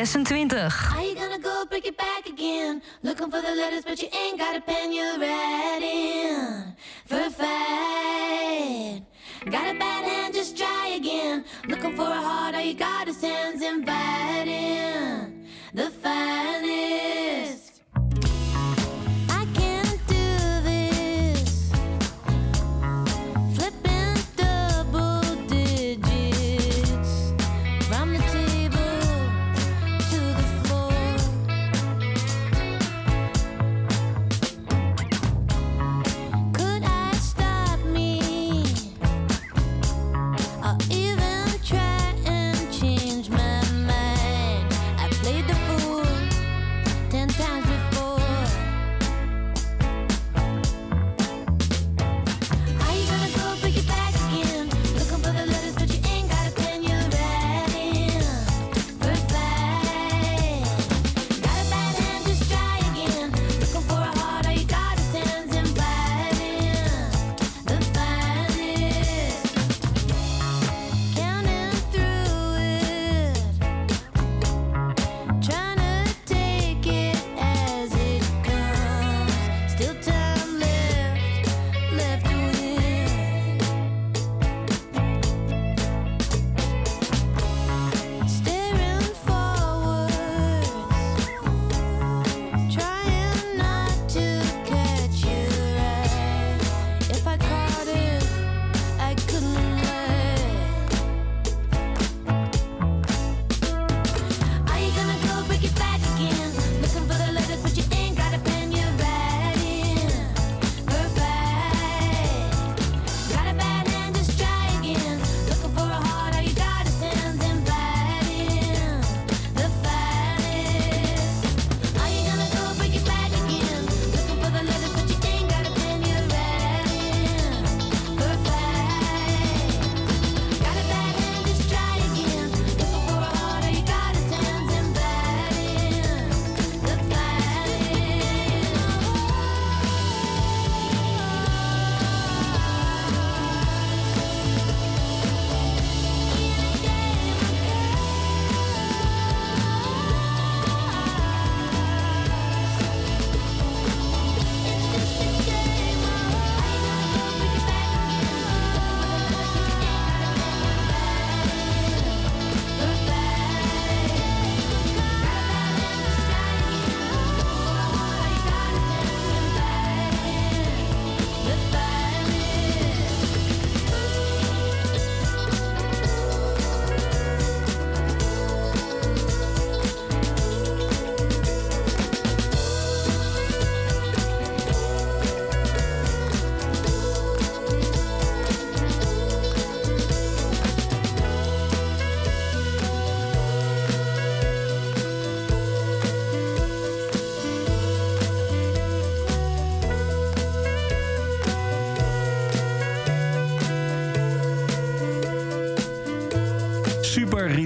[0.07, 0.90] 26.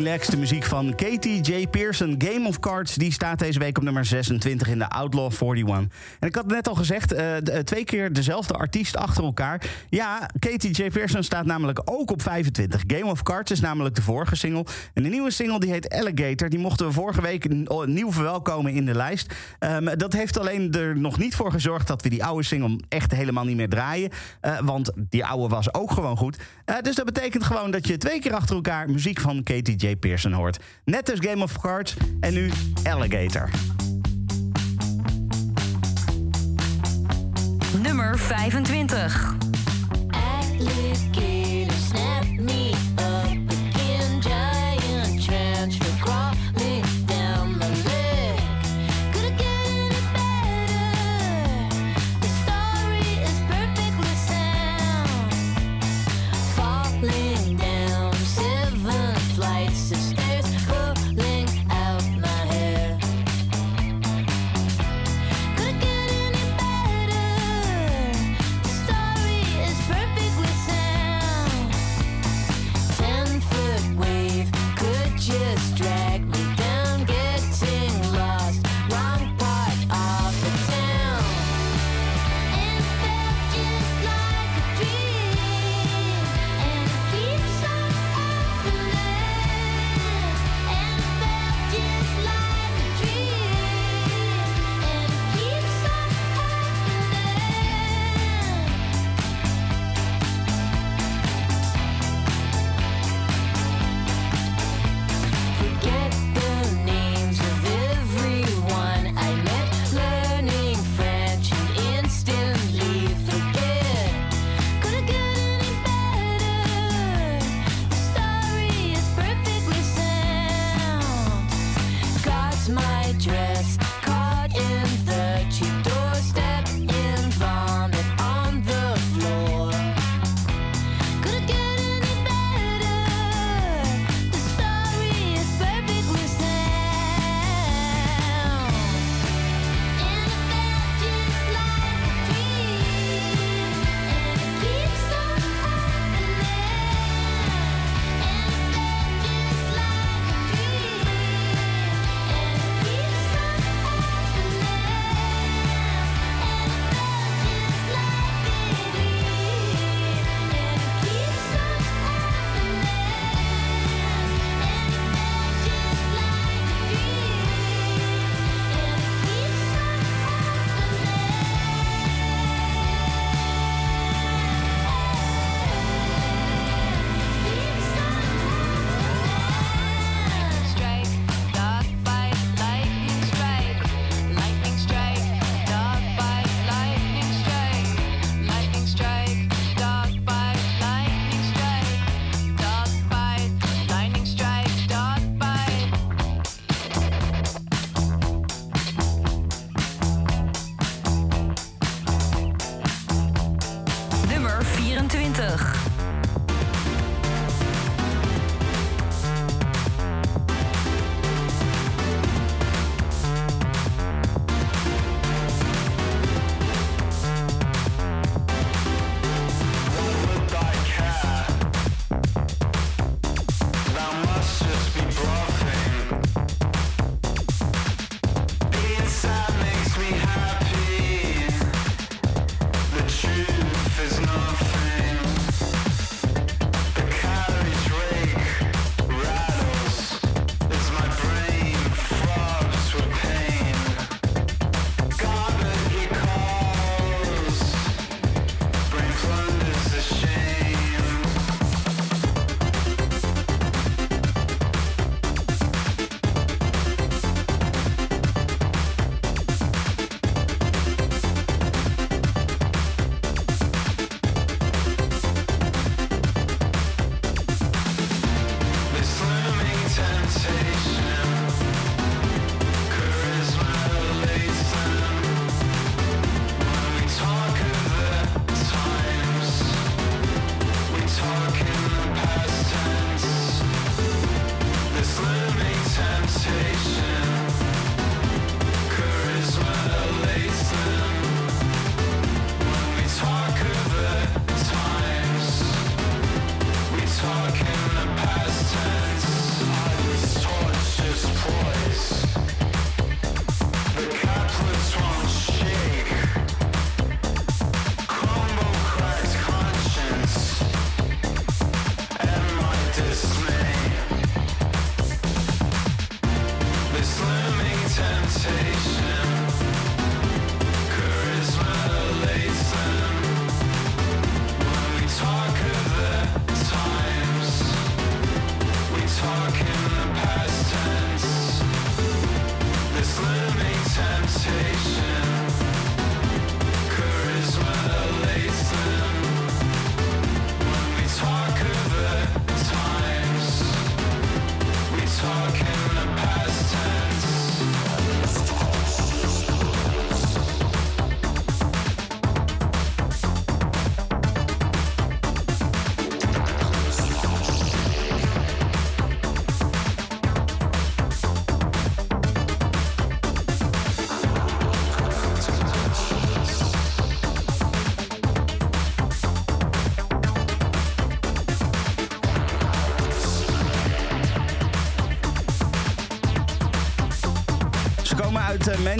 [0.04, 1.66] Relaxed muziek van Katie J.
[1.68, 2.14] Pearson.
[2.18, 5.68] Game of Cards, die staat deze week op nummer 26 in de Outlaw 41.
[6.20, 9.62] En ik had net al gezegd, eh, eh, twee keer dezelfde artiest achter elkaar.
[9.88, 10.90] Ja, Katie J.
[10.90, 12.82] Pearson staat namelijk ook op 25.
[12.86, 14.66] Game of Cards is namelijk de vorige single.
[14.94, 16.48] En de nieuwe single die heet Alligator.
[16.48, 17.48] Die mochten we vorige week
[17.86, 19.34] nieuw verwelkomen in de lijst.
[19.58, 23.12] Ehm, dat heeft alleen er nog niet voor gezorgd dat we die oude single echt
[23.12, 24.10] helemaal niet meer draaien.
[24.40, 26.38] Eh, want die oude was ook gewoon goed.
[26.64, 29.96] Eh, dus dat betekent gewoon dat je twee keer achter elkaar muziek van Katie J.
[29.96, 30.58] Pearson hoort.
[30.84, 32.50] Net als Game of Cards en nu
[32.82, 33.50] Alligator.
[37.82, 39.43] Nummer 25.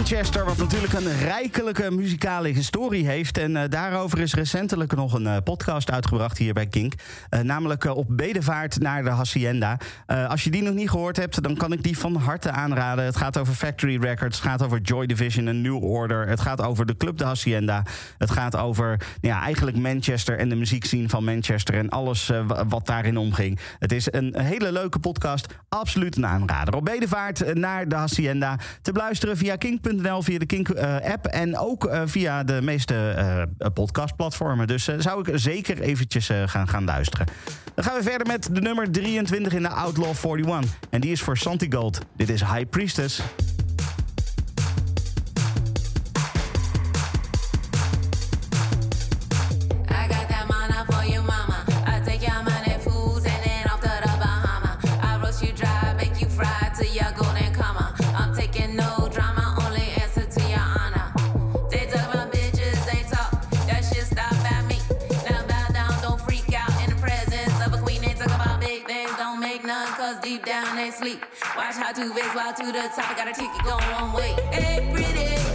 [0.05, 3.39] Manchester, wat natuurlijk een rijkelijke muzikale historie heeft.
[3.39, 6.93] En eh, daarover is recentelijk nog een eh, podcast uitgebracht hier bij Kink.
[7.29, 9.79] Eh, namelijk op bedevaart naar de Hacienda.
[10.07, 13.05] Als je die nog niet gehoord hebt, dan kan ik die van harte aanraden.
[13.05, 16.29] Het gaat over Factory Records, het gaat over Joy Division en New Order.
[16.29, 17.83] Het gaat over de Club de Hacienda.
[18.19, 22.67] Het gaat over nou ja, eigenlijk Manchester en de muziekscene van Manchester en alles wa-
[22.67, 23.59] wat daarin omging.
[23.79, 26.75] Het is een hele leuke podcast, absoluut een aanrader.
[26.75, 31.85] Op bedevaart eh, naar de Hacienda te beluisteren via kink.nl, via de Kink-app en ook
[31.85, 34.67] eh, via de meeste eh, podcastplatformen.
[34.67, 37.27] Dus eh, zou ik zeker eventjes eh, gaan, gaan luisteren.
[37.75, 40.71] Dan gaan we verder met de nummer 23 in de Outlaw 41.
[40.91, 42.01] En die is voor Santi Gold.
[42.17, 43.23] Dit is High Priestess.
[71.95, 73.11] Two big while to the top.
[73.11, 74.33] I Got a ticket going one way.
[74.51, 75.54] Hey, pretty.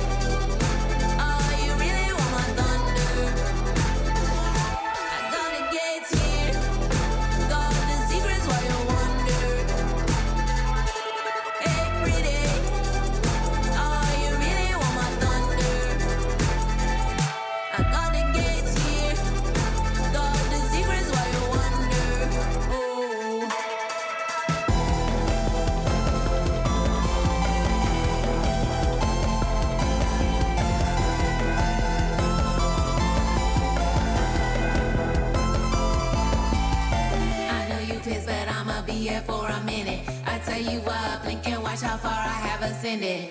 [39.30, 40.02] For a minute.
[40.26, 43.30] I tell you what, blink and watch how far I have ascended.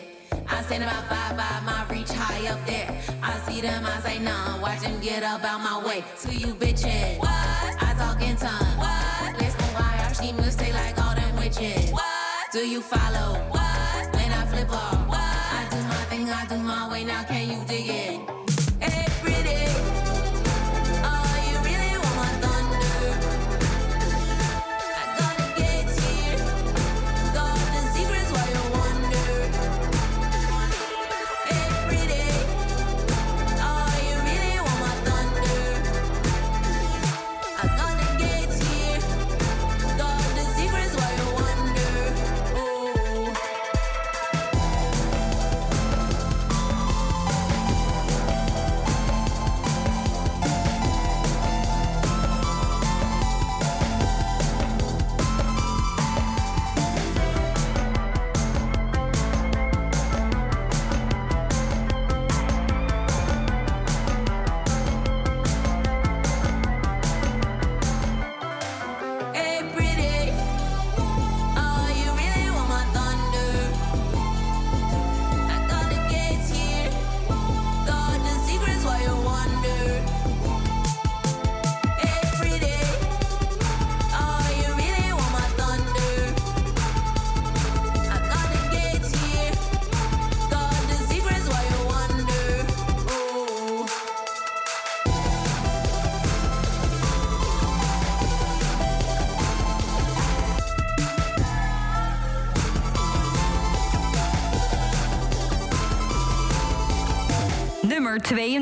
[0.48, 2.88] I stand about five five, my reach high up there.
[3.22, 4.60] I see them, I say none.
[4.60, 6.04] Watch them get up out my way.
[6.22, 7.72] To you bitches, what?
[7.88, 8.76] I talk in tongues.
[8.82, 9.30] What?
[9.42, 11.90] Listen why our schemers stay like all them witches.
[11.90, 12.46] What?
[12.52, 13.28] Do you follow?
[13.56, 14.02] What?
[14.16, 15.34] When I flip off, what?
[15.60, 17.04] I do my thing, I do my way.
[17.04, 18.37] Now can you dig it?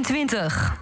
[0.07, 0.76] 2020.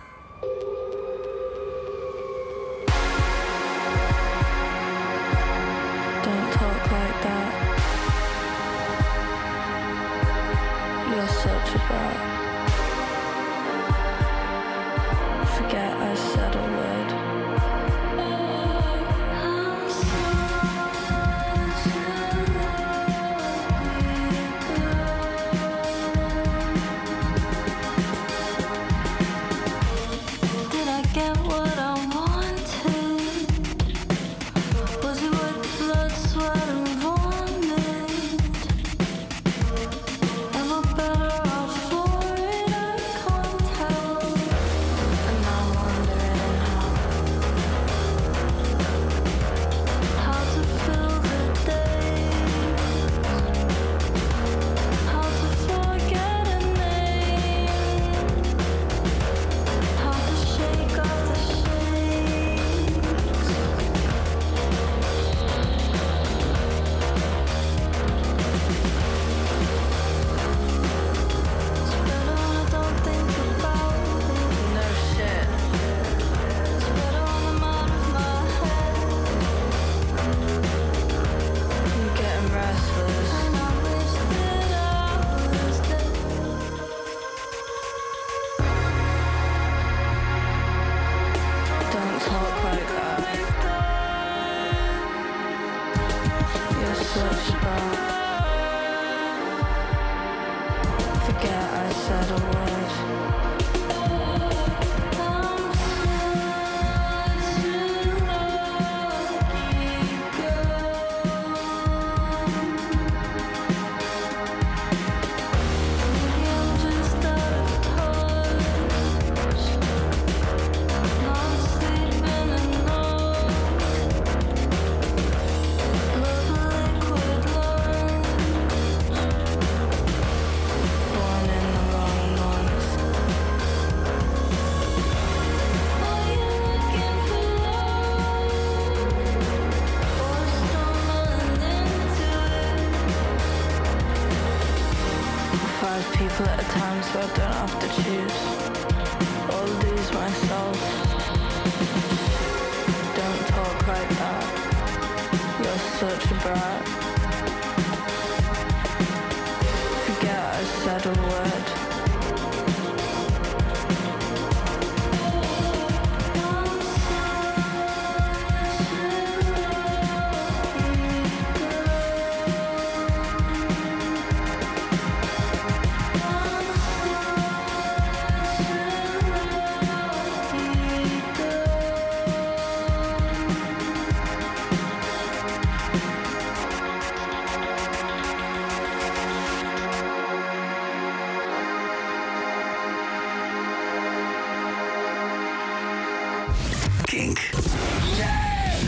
[197.05, 197.51] Kink.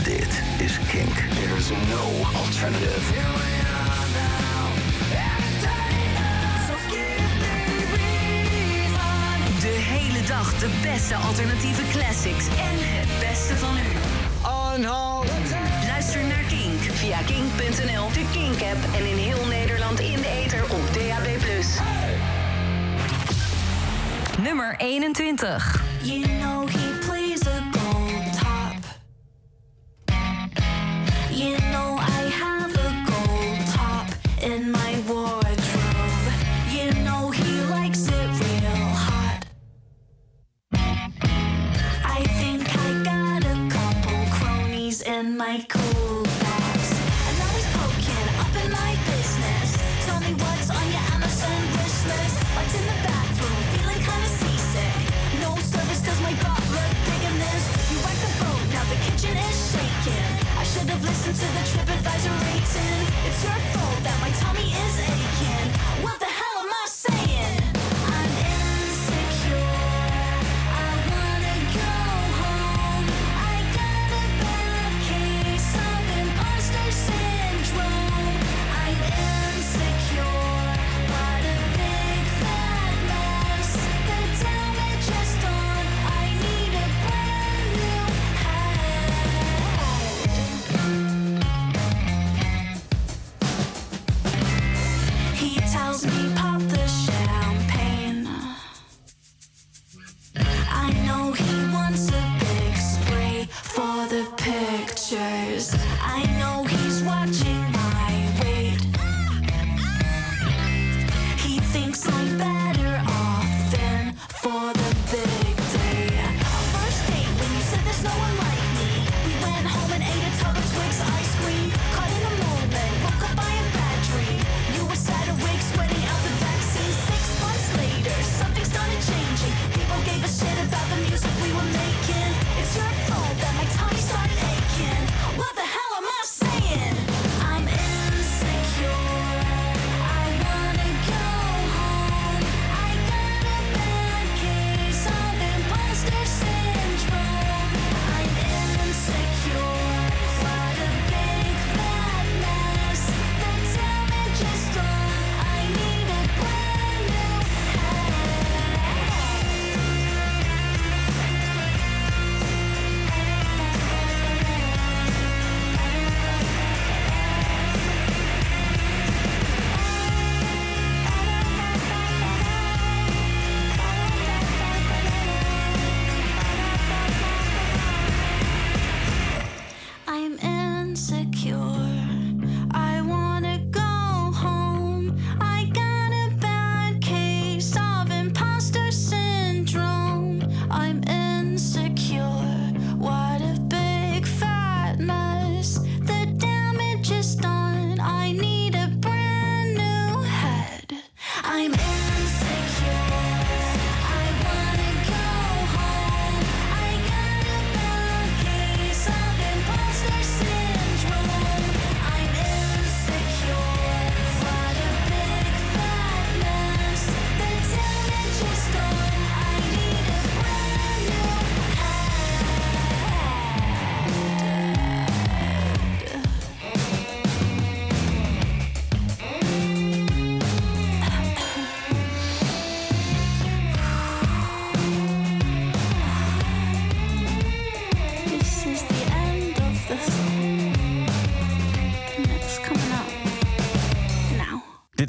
[0.03, 1.15] Dit is Kink.
[1.35, 2.03] There's no
[2.35, 3.01] alternative.
[9.59, 13.97] De hele dag de beste alternatieve classics en het beste van u.
[15.85, 20.93] Luister naar Kink via kink.nl, de Kink-app en in heel Nederland in de ether op
[20.93, 21.27] DAB+.
[24.41, 25.83] Nummer 21.
[26.01, 26.69] You know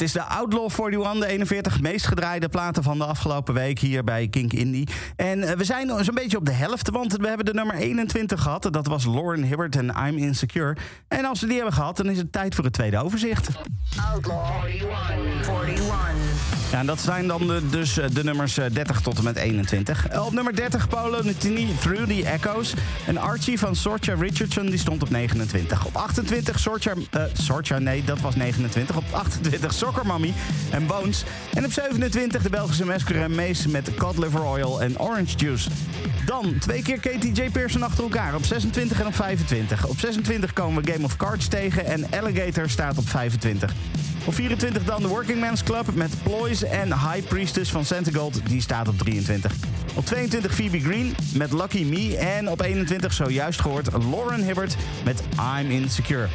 [0.08, 4.28] is de Outlaw 41, de 41 meest gedraaide platen van de afgelopen week hier bij
[4.28, 4.88] Kink Indie.
[5.16, 8.42] En eh, we zijn zo'n beetje op de helft, want we hebben de nummer 21
[8.42, 8.68] gehad.
[8.72, 10.76] Dat was Lauren Hibbert en I'm Insecure.
[11.08, 13.48] En als we die hebben gehad, dan is het tijd voor het tweede overzicht.
[14.12, 15.48] Outlaw 41.
[15.66, 16.57] 41.
[16.72, 19.36] Ja, en dat zijn dan de, dus eh, de nummers eh, 30 tot en met
[19.36, 20.08] 21.
[20.08, 22.74] Eh, Op nummer 30 Polo Nutini Through the Echoes.
[23.06, 25.84] En Archie van Sorcha Richardson die stond op 29.
[25.86, 26.92] Op 28 Sorcha...
[27.10, 28.96] eh Sorcha, nee, dat was 29.
[28.96, 30.32] Op 28 Soccer Mommy
[30.70, 31.24] en Bones.
[31.54, 35.70] En op 27 de Belgische Masquerade Mace met Cod Liver Oil en Orange Juice.
[36.26, 37.50] Dan twee keer Katie J.
[37.50, 39.86] Pearson achter elkaar op 26 en op 25.
[39.86, 43.72] Op 26 komen we Game of Cards tegen en Alligator staat op 25.
[44.28, 47.84] Op 24 dan de Working Men's Club met Ploys en High Priestess van
[48.14, 48.40] Gold.
[48.48, 49.52] Die staat op 23.
[49.94, 52.16] Op 22 Phoebe Green met Lucky Me.
[52.16, 55.22] En op 21 zojuist gehoord Lauren Hibbert met
[55.60, 56.28] I'm Insecure.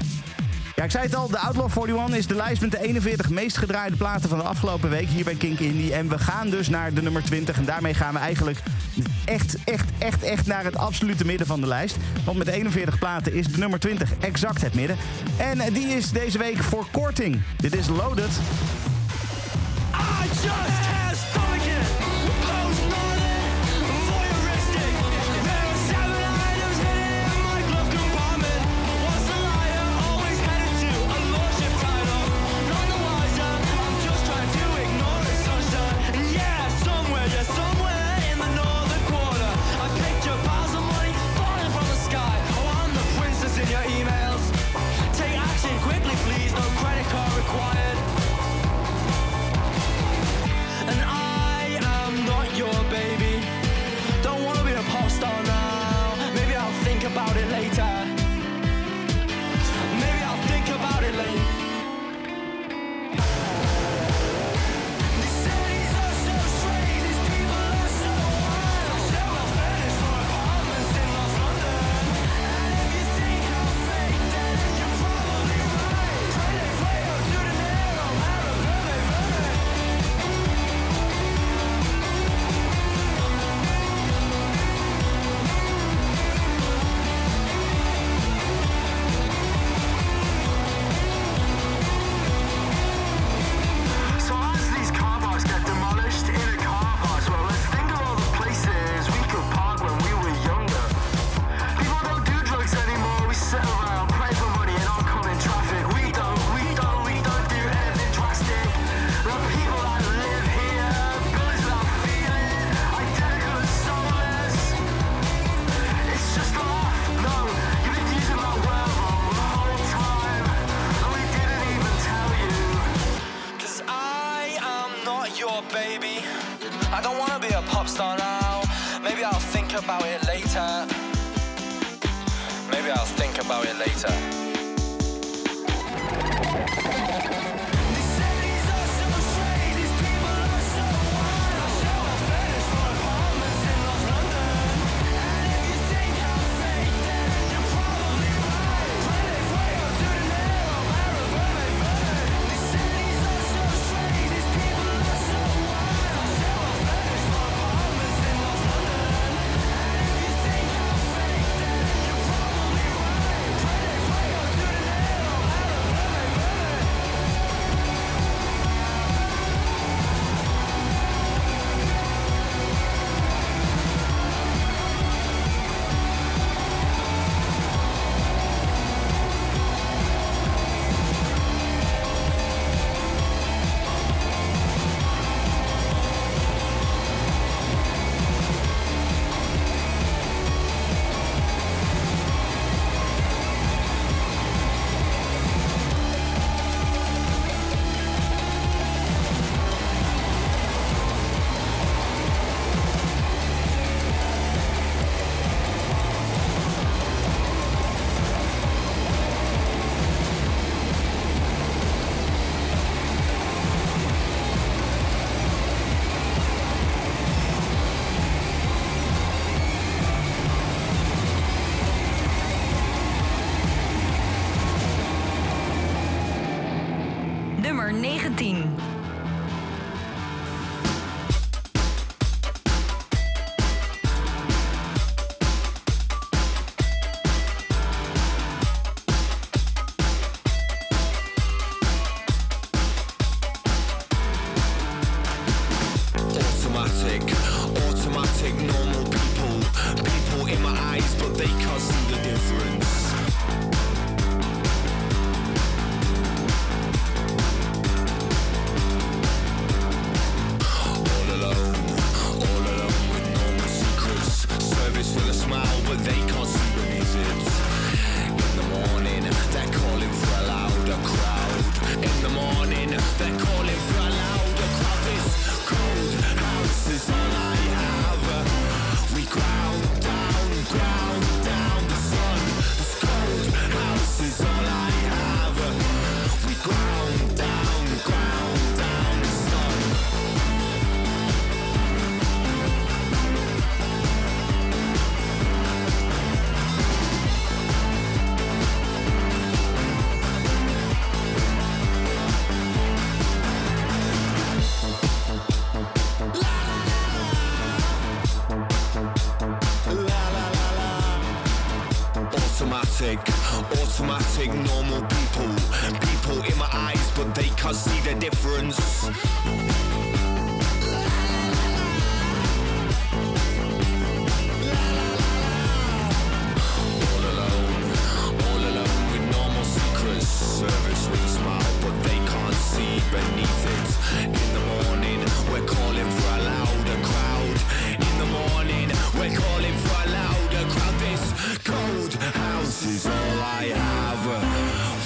[0.84, 3.96] Ik zei het al, de Outlaw 41 is de lijst met de 41 meest gedraaide
[3.96, 5.94] platen van de afgelopen week hier bij Kink Indie.
[5.94, 8.60] En we gaan dus naar de nummer 20 en daarmee gaan we eigenlijk
[9.26, 11.98] echt, echt, echt, echt naar het absolute midden van de lijst.
[12.26, 14.98] Want met 41 platen is de nummer 20 exact het midden.
[15.38, 17.42] En die is deze week voor korting.
[17.58, 18.32] Dit is Loaded.
[19.94, 20.73] I just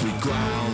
[0.00, 0.67] every ground.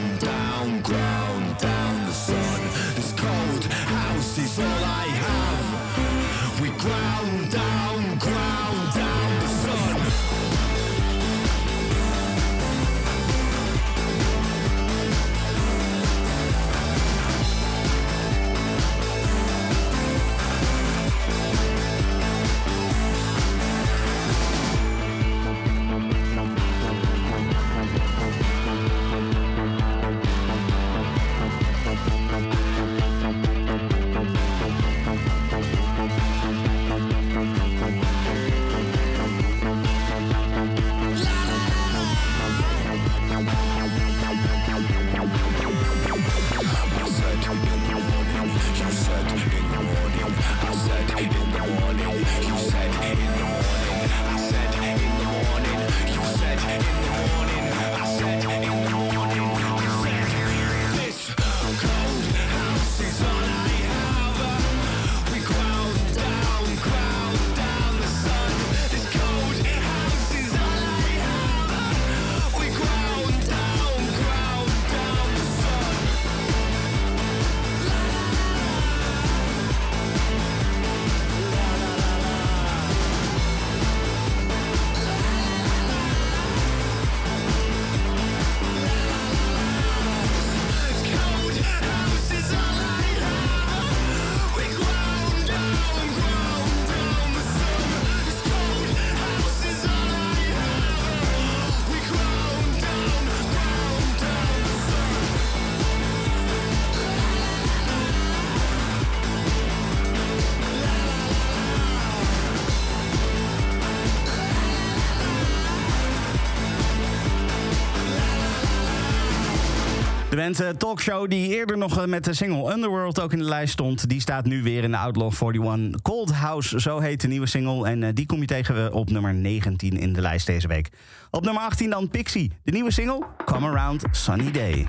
[120.35, 123.44] De band eh, Talkshow, die eerder nog eh, met de single Underworld ook in de
[123.44, 124.09] lijst stond...
[124.09, 126.81] die staat nu weer in de Outlaw 41 Cold House.
[126.81, 127.89] Zo heet de nieuwe single.
[127.89, 130.89] En eh, die kom je tegen op nummer 19 in de lijst deze week.
[131.31, 132.52] Op nummer 18 dan Pixie.
[132.65, 134.86] De nieuwe single Come Around Sunny Day.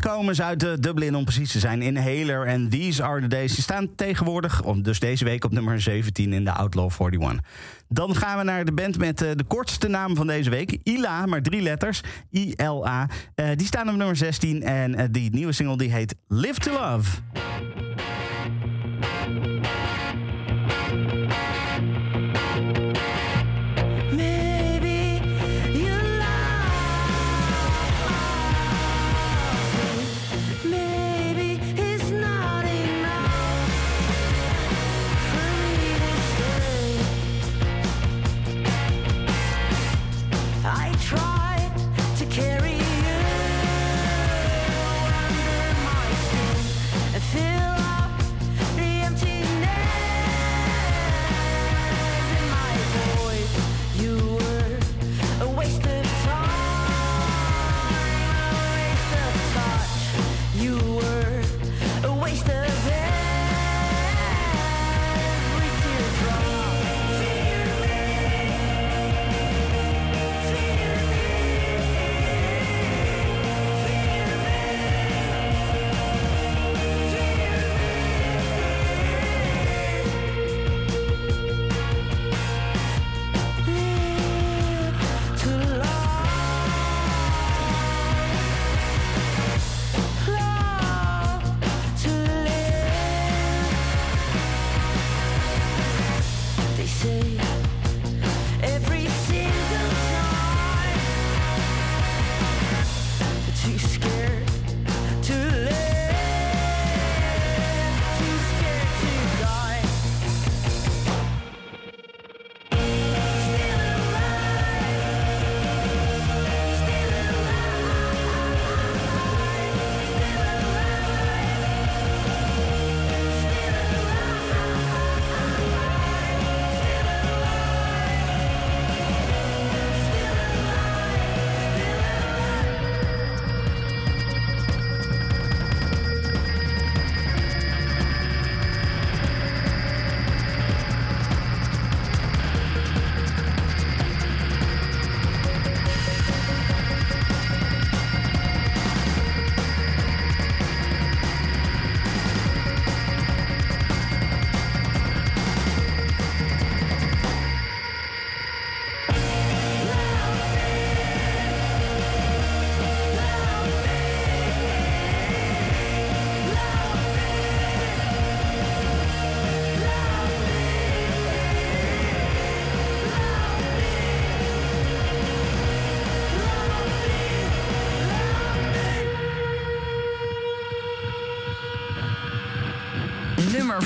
[0.00, 1.82] komen ze uit eh, Dublin om precies te zijn.
[1.82, 3.54] Inhaler en These Are The Days.
[3.54, 7.40] Die staan tegenwoordig, dus deze week op nummer 17 in de Outlaw 41.
[7.88, 10.78] Dan gaan we naar de band met eh, de kortste naam van deze week.
[10.82, 12.00] ILA, maar drie letters.
[12.30, 13.08] I-L-A.
[13.34, 17.10] Eh, die staan op nummer 16 en die nieuwe single die heet Live To Love.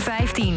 [0.05, 0.54] 15.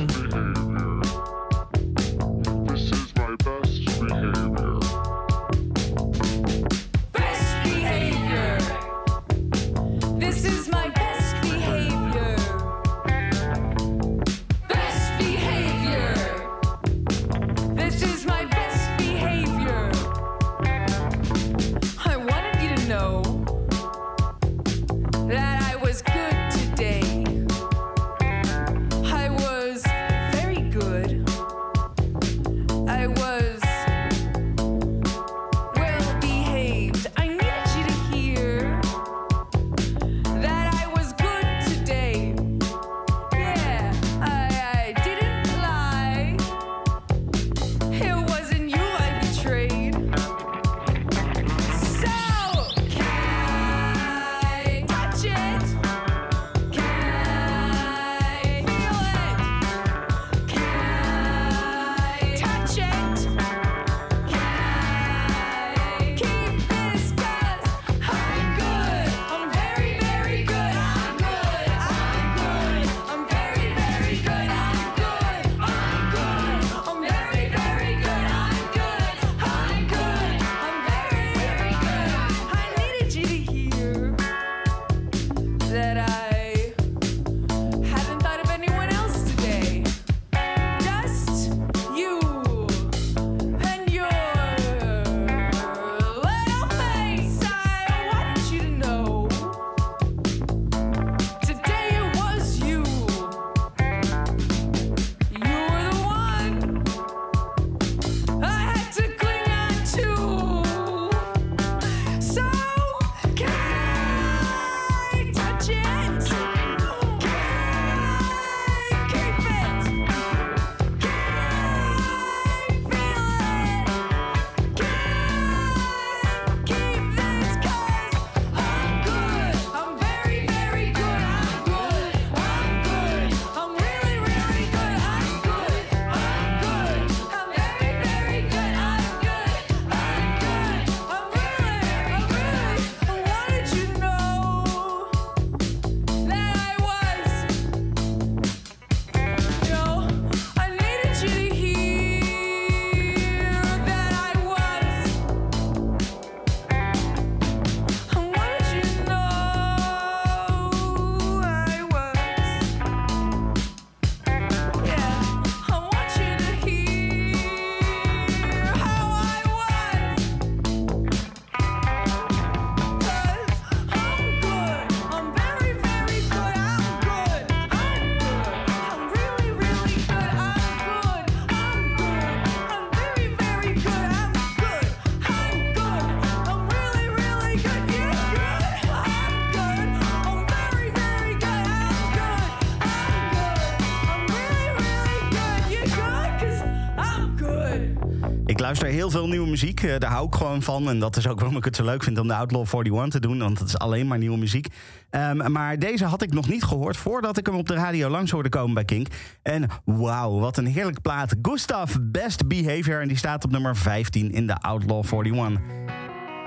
[199.18, 199.84] veel nieuwe muziek.
[199.84, 200.90] Eh, daar hou ik gewoon van.
[200.90, 203.20] En dat is ook waarom ik het zo leuk vind om de Outlaw 41 te
[203.20, 203.40] doen.
[203.40, 204.68] Want het is alleen maar nieuwe muziek.
[205.10, 208.32] Ehm, maar deze had ik nog niet gehoord voordat ik hem op de radio langs
[208.32, 209.08] hoorde komen bij Kink.
[209.42, 211.36] En wauw, wat een heerlijk plaat.
[211.42, 213.02] Gustav Best Behavior.
[213.02, 215.62] En die staat op nummer 15 in de Outlaw 41.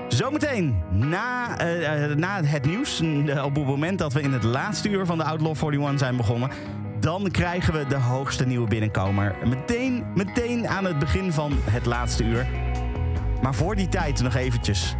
[0.07, 3.01] Zometeen, na, eh, eh, na het nieuws,
[3.43, 6.49] op het moment dat we in het laatste uur van de Outlaw 41 zijn begonnen,
[6.99, 9.35] dan krijgen we de hoogste nieuwe binnenkomer.
[9.45, 12.60] Meteen, meteen aan het begin van het laatste uur.
[13.41, 14.95] Maar voor die tijd nog eventjes.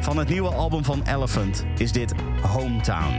[0.00, 3.14] Van het nieuwe album van Elephant is dit Hometown.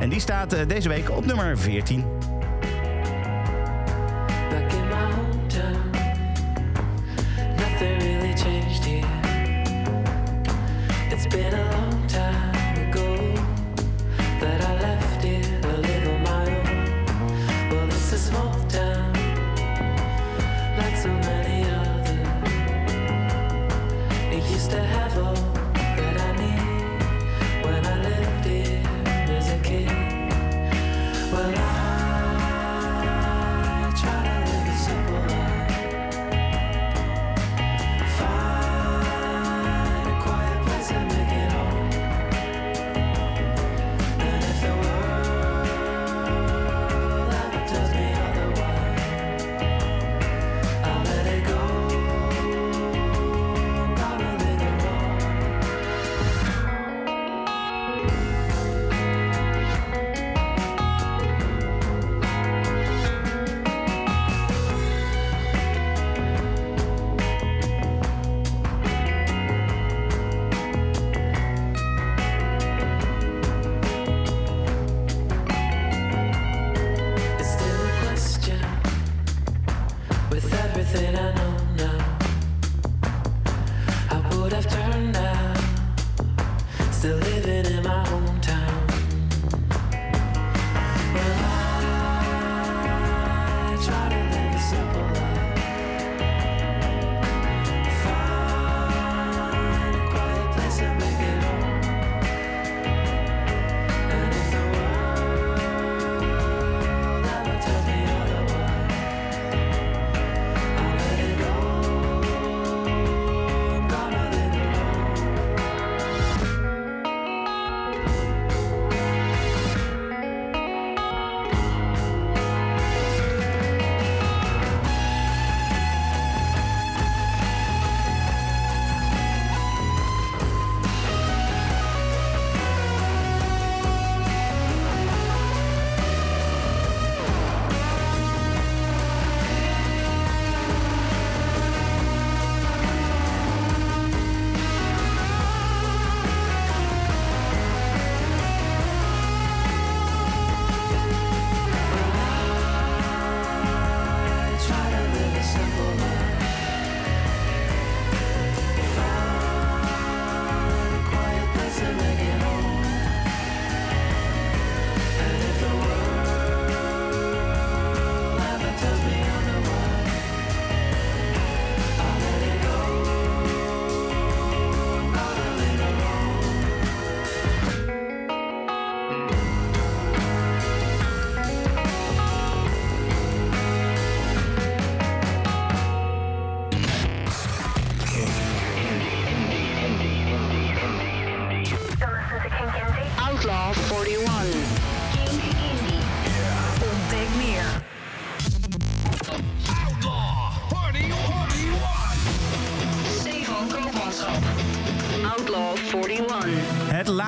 [0.00, 2.04] En die staat eh, deze week op nummer 14.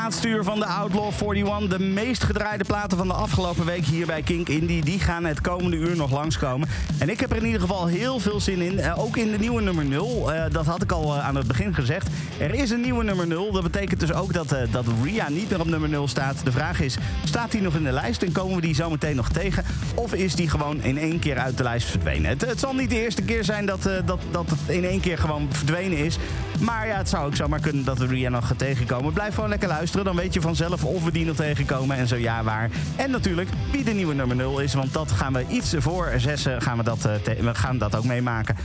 [0.09, 1.79] Laatste uur van de Outlaw 41.
[1.79, 4.85] De meest gedraaide platen van de afgelopen week hier bij Kink Indie.
[4.85, 6.69] Die gaan het komende uur nog langskomen.
[6.99, 8.79] En ik heb er in ieder geval heel veel zin in.
[8.79, 10.33] Eh, ook in de nieuwe nummer 0.
[10.33, 12.09] Eh, dat had ik al eh, aan het begin gezegd.
[12.39, 13.53] Er is een nieuwe nummer 0.
[13.53, 16.45] Dat betekent dus ook dat, dat Ria niet meer op nummer 0 staat.
[16.45, 19.17] De vraag is, staat die nog in de lijst en komen we die zo meteen
[19.17, 19.65] nog tegen?
[19.95, 22.31] Of is die gewoon in één keer uit de lijst verdwenen?
[22.31, 25.19] Het, het zal niet de eerste keer zijn dat, dat, dat het in één keer
[25.19, 26.19] gewoon verdwenen is.
[26.61, 29.13] Maar ja, het zou ook zomaar kunnen dat we Ria nog gaat tegenkomen.
[29.13, 30.05] Blijf gewoon lekker luisteren.
[30.05, 31.97] Dan weet je vanzelf of we die nog tegenkomen.
[31.97, 32.71] En zo ja, waar.
[32.97, 34.75] En natuurlijk wie de nieuwe nummer 0 is.
[34.75, 38.05] Want dat gaan we iets voor zessen gaan we dat, eh, we gaan dat ook
[38.05, 38.57] meemaken.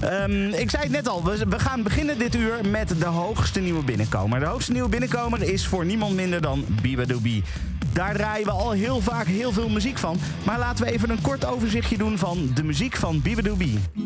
[0.00, 3.84] Ehm, ik zei het net al, we, gaan beginnen dit uur met de hoogste nieuwe
[3.84, 4.40] binnenkomer.
[4.40, 7.42] De hoogste nieuwe binnenkomer is voor niemand minder dan Bibadoobie.
[7.92, 10.18] Daar draaien we al heel vaak heel veel muziek van.
[10.44, 13.78] Maar laten we even een kort overzichtje doen van de muziek van Bibadoobie.
[13.78, 14.01] If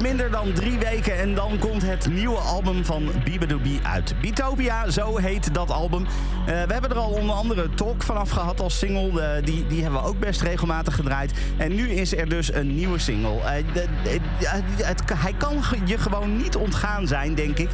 [0.00, 4.14] minder dan drie weken en dan komt het nieuwe album van Bibadoobie uit.
[4.20, 6.06] Bitopia, zo heet dat album.
[6.06, 9.22] Eh, we hebben er al onder andere Talk vanaf gehad als single.
[9.22, 11.32] Eh, die, die hebben we ook best regelmatig gedraaid.
[11.56, 13.40] En nu is er dus een nieuwe single.
[13.40, 13.64] Eh,
[14.78, 17.68] het, hij kan je gewoon niet ontgaan zijn, denk ik.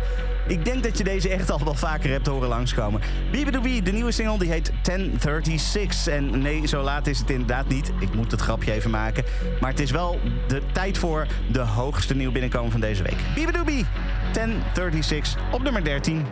[0.46, 3.00] Ik denk dat je deze echt al wel vaker hebt horen langskomen.
[3.30, 6.06] Bibadoobie, de nieuwe single, die heet 1036.
[6.06, 7.92] En nee, zo laat is het inderdaad niet.
[8.00, 9.24] Ik moet het grapje even maken.
[9.60, 10.20] Maar het is wel
[10.50, 13.18] de tijd voor de hoogste nieuw binnenkomen van deze week.
[13.34, 13.86] Bibadoobie,
[14.32, 16.26] 1036 op nummer 13.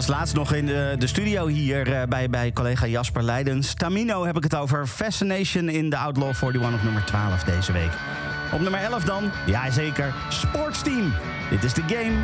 [0.00, 3.74] als laatst nog in de, de studio hier eh, bij, bij collega Jasper Leidens.
[3.74, 4.86] Tamino heb ik het over.
[4.86, 7.90] Fascination in de Outlaw 41 op nummer 12 deze week.
[8.52, 11.12] Op nummer 11 dan, ja zeker, Sportsteam.
[11.50, 12.16] Dit is de game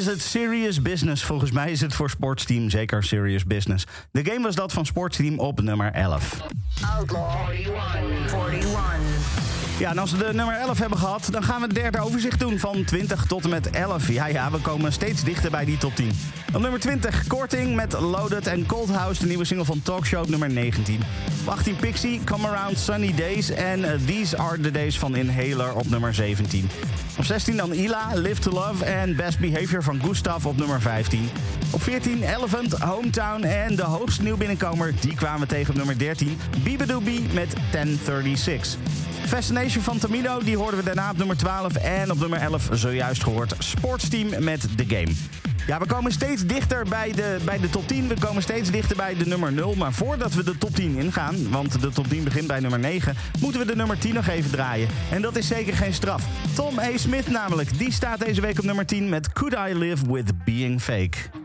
[0.00, 1.24] is het serious business?
[1.24, 3.86] Volgens mij is het voor Sportsteam zeker serious business.
[4.10, 6.40] De game was dat van Sportsteam op nummer 11.
[6.98, 8.50] Outlaw 41.
[8.50, 9.50] 41.
[9.78, 12.40] Ja, en als we de nummer 11 hebben gehad, dan gaan we het derde overzicht
[12.40, 14.08] doen van 20 tot en met 11.
[14.08, 16.10] Ja, ja, we komen steeds dichter bij die top 10.
[16.54, 20.50] Op nummer 20, Korting met Loaded en Cold House, de nieuwe single van Talkshow nummer
[20.50, 21.00] 19.
[21.40, 25.74] Op 18, Pixie, Come Around Sunny Days en eh, These Are The Days van Inhaler
[25.74, 26.68] op nummer 17.
[27.20, 31.30] Op 16 dan Ila, Live To Love en Best Behavior van Gustav op nummer 15.
[31.70, 35.98] Op 14 Elephant, Hometown en de hoogste nieuw binnenkomer, die kwamen we tegen op nummer
[35.98, 36.38] 13.
[36.64, 38.76] Bibadoobie met 1036.
[39.26, 41.74] Fascination van Tamino, die hoorden we daarna op nummer 12.
[41.74, 45.29] En op nummer 11 zojuist gehoord Sportsteam met The Game.
[45.70, 48.08] Ja, we komen steeds dichter bij de, bij de top 10.
[48.08, 49.74] We komen steeds dichter bij de nummer 0.
[49.74, 53.14] Maar voordat we de top 10 ingaan, want de top 10 begint bij nummer 9...
[53.40, 54.88] moeten we de nummer 10 nog even draaien.
[55.10, 56.26] En dat is zeker geen straf.
[56.54, 56.96] Tom A.
[56.96, 60.80] Smith namelijk, die staat deze week op nummer 10 met Could I Live With Being
[60.82, 61.39] Fake.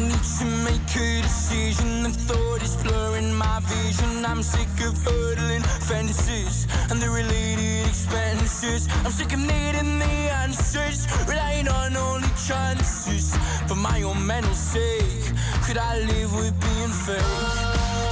[0.00, 2.02] Need to make a decision.
[2.02, 4.24] The thought is blurring my vision.
[4.24, 8.88] I'm sick of hurdling fences and the related expenses.
[9.04, 10.14] I'm sick of needing the
[10.44, 13.36] answers, relying on only chances.
[13.68, 15.24] For my own mental sake,
[15.64, 17.42] could I live with being fake?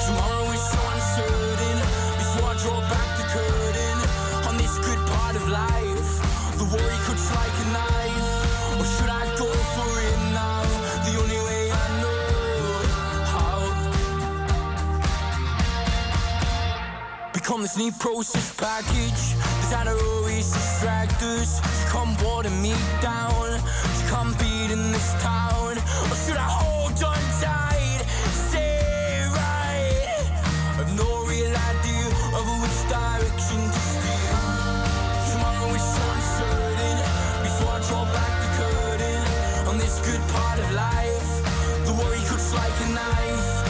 [0.06, 1.78] Tomorrow is so uncertain.
[2.20, 3.98] Before I draw back the curtain
[4.48, 6.10] on this good part of life,
[6.58, 8.07] the worry cuts like a knife.
[17.48, 19.32] Become this neat process package.
[19.62, 21.60] Designer always distract us.
[21.88, 23.58] Come water me down.
[24.08, 25.72] Come beating this town.
[25.72, 28.04] Or should I hold on tight?
[28.52, 30.28] Stay right.
[30.76, 32.04] I've no real idea
[32.36, 34.44] of which direction to steer.
[35.32, 36.96] Tomorrow is so uncertain.
[37.48, 41.28] Before I draw back the curtain on this good part of life,
[41.86, 43.67] the worry cuts like a knife.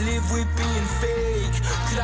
[0.00, 1.62] Live with being fake?
[1.90, 2.00] Could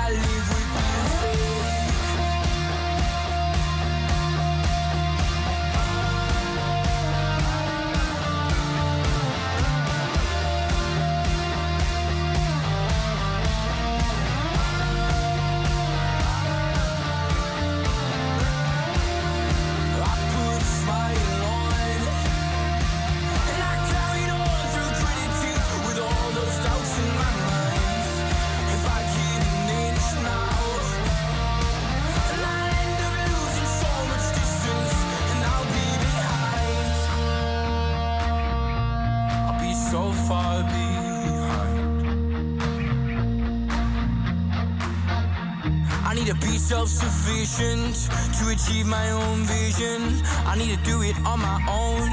[47.28, 50.22] self-sufficient to achieve my own vision.
[50.46, 52.12] I need to do it on my own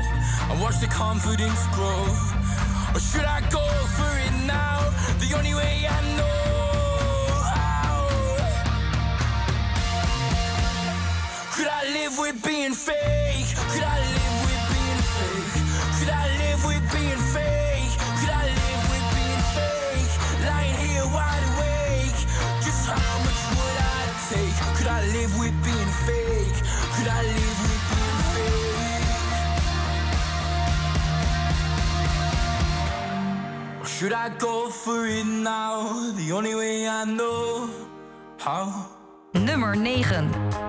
[0.51, 2.05] and watch the confidence grow.
[2.93, 3.65] Or should I go
[3.97, 4.79] for it now?
[5.19, 6.35] The only way I know
[7.55, 8.07] how.
[11.55, 13.47] Could I live with being fake?
[13.71, 14.44] Could I live
[33.97, 36.11] should I go for it now?
[36.17, 37.69] The only way I know
[38.37, 38.91] how.
[39.33, 40.64] Nummer 9.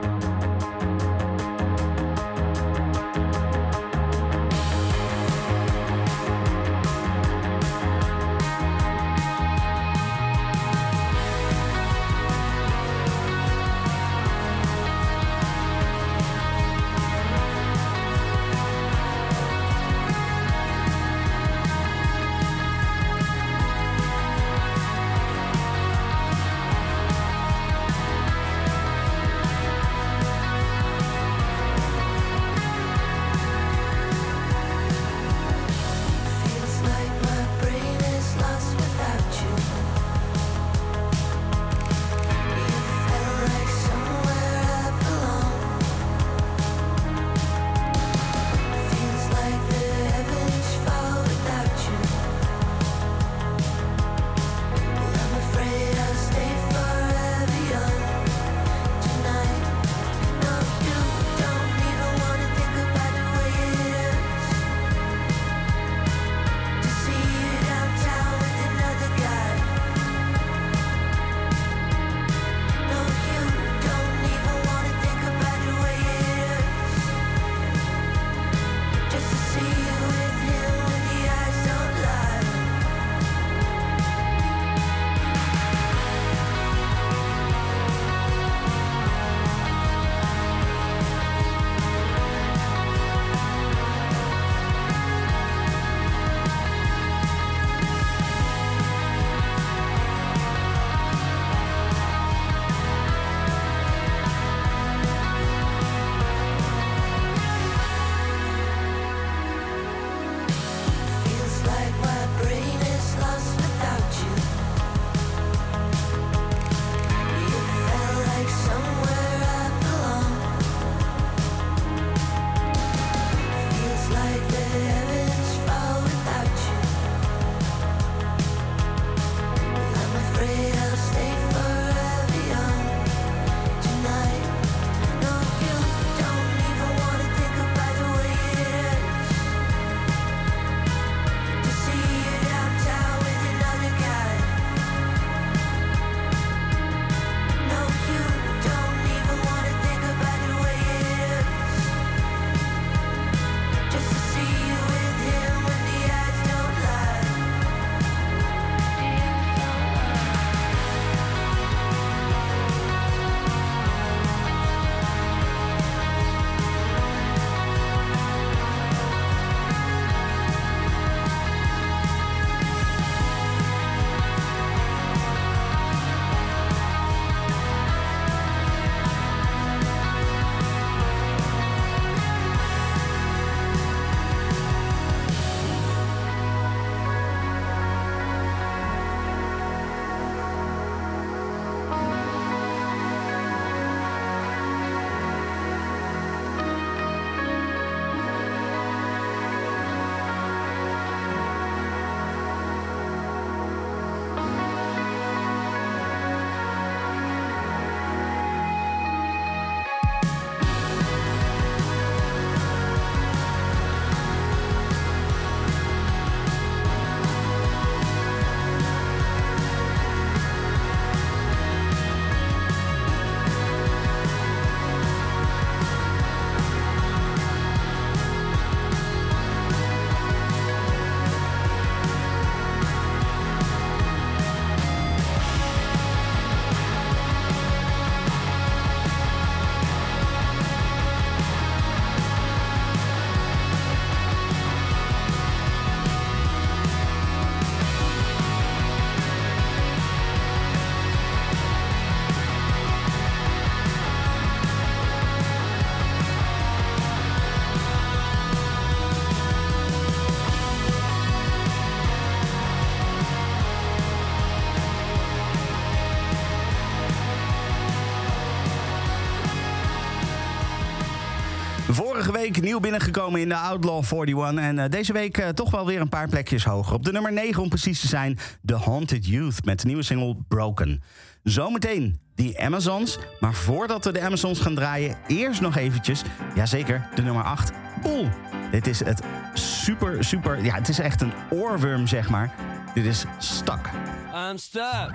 [272.16, 274.64] Vorige week nieuw binnengekomen in de Outlaw 41.
[274.64, 276.94] En eh, deze week eh, toch wel weer een paar plekjes hoger.
[276.94, 280.36] Op de nummer 9 om precies te zijn, The Haunted Youth met de nieuwe single
[280.48, 281.02] Broken.
[281.42, 283.18] Zometeen die Amazons.
[283.40, 286.22] Maar voordat we de Amazons gaan draaien, eerst nog eventjes,
[286.54, 287.72] jazeker, de nummer 8,
[288.02, 288.28] Pool.
[288.70, 289.22] Dit is het
[289.54, 292.54] super, super, ja, het is echt een oorworm, zeg maar.
[292.94, 293.90] Dit is Stuck.
[294.34, 295.12] I'm stuck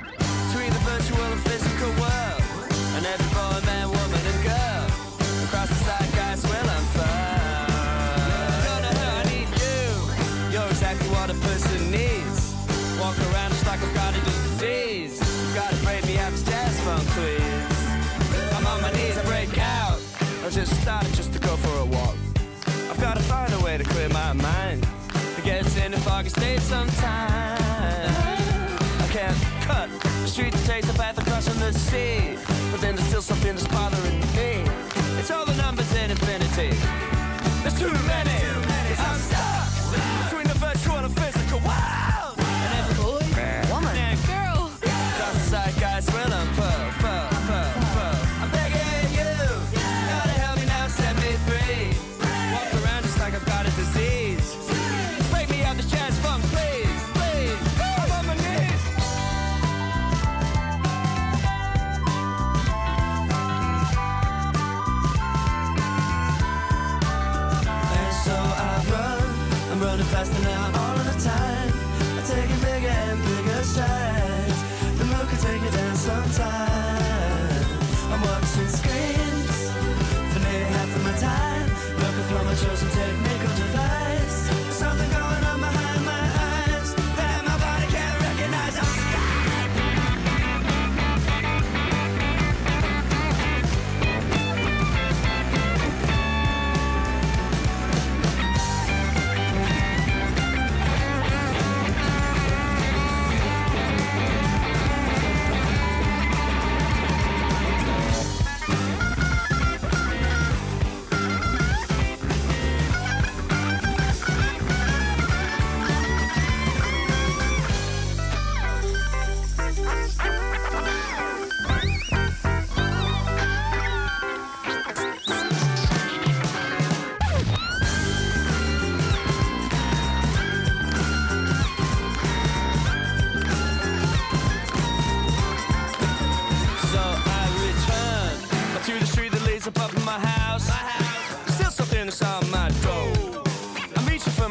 [0.51, 2.31] between the virtual physical world,
[24.01, 24.88] to clear my mind.
[25.38, 27.61] It gets in a foggy state sometimes.
[28.99, 29.89] I can't cut
[30.21, 32.38] the street that takes a path across from the sea.
[32.71, 33.91] But then there's still something that's bothering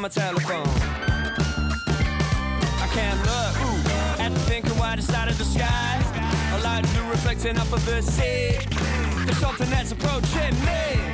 [0.01, 0.67] My telephone.
[2.81, 6.01] I can't look at the pink and white side of the sky.
[6.55, 8.57] A light blue reflecting off of the sea.
[9.27, 11.10] There's something that's approaching me.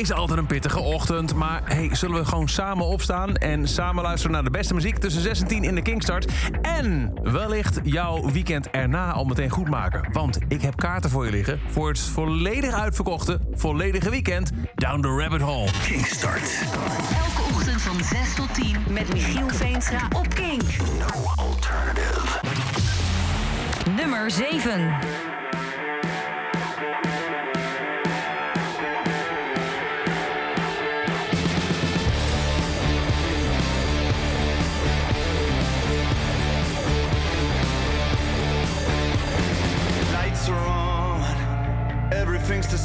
[0.00, 4.32] Is altijd een pittige ochtend, maar hey, zullen we gewoon samen opstaan en samen luisteren
[4.32, 6.32] naar de beste muziek tussen 6 en 10 in de Kingstart.
[6.62, 10.12] En wellicht jouw weekend erna al meteen goed maken.
[10.12, 15.08] Want ik heb kaarten voor je liggen voor het volledig uitverkochte, volledige weekend Down the
[15.08, 15.70] Rabbit Hole.
[15.86, 16.64] Kingstart.
[17.16, 20.62] Elke ochtend van 6 tot 10 met Michiel Veenstra op Kink.
[23.96, 25.33] Nummer 7.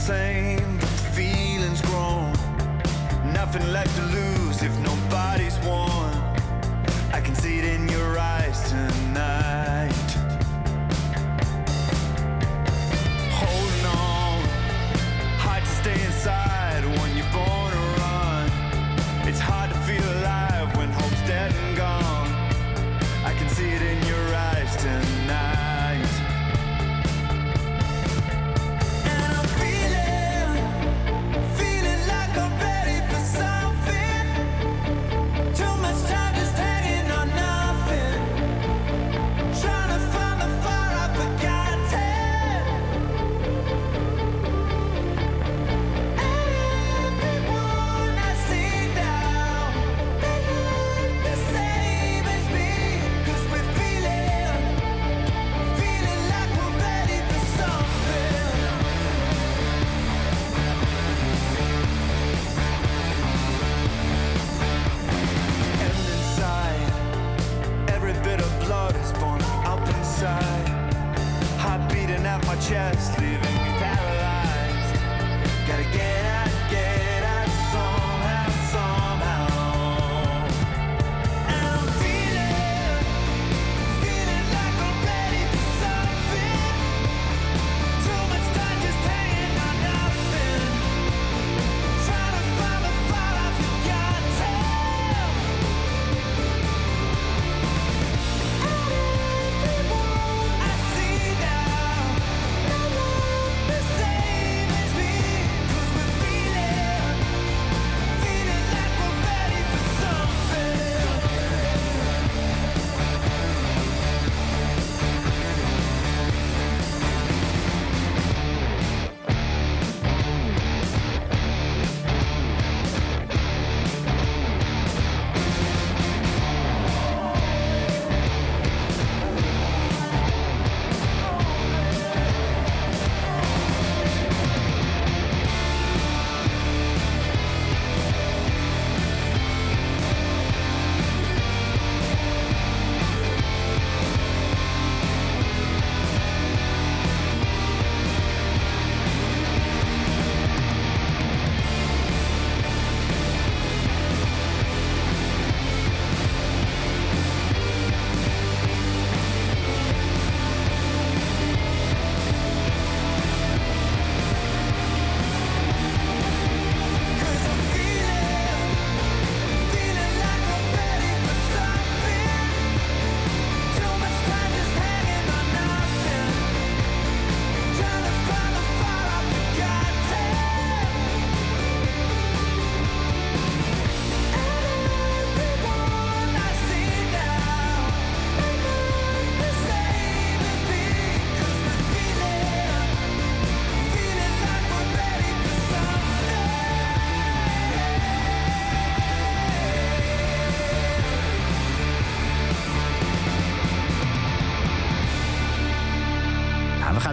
[0.10, 0.80] Same,
[1.14, 2.34] feeling's grown.
[3.32, 4.19] Nothing left to lose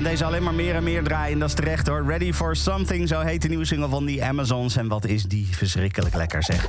[0.07, 1.39] deze alleen maar meer en meer draaien.
[1.39, 2.07] Dat is terecht hoor.
[2.07, 4.77] Ready for Something, zo heet de nieuwe single van die Amazons.
[4.77, 6.67] En wat is die verschrikkelijk lekker zeg.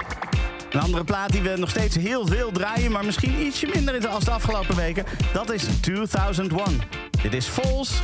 [0.71, 2.91] Een andere plaat die we nog steeds heel veel draaien...
[2.91, 5.05] maar misschien ietsje minder is als de afgelopen weken...
[5.33, 6.81] dat is 2001.
[7.21, 8.01] Dit is Falls.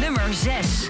[0.00, 0.88] Nummer 6.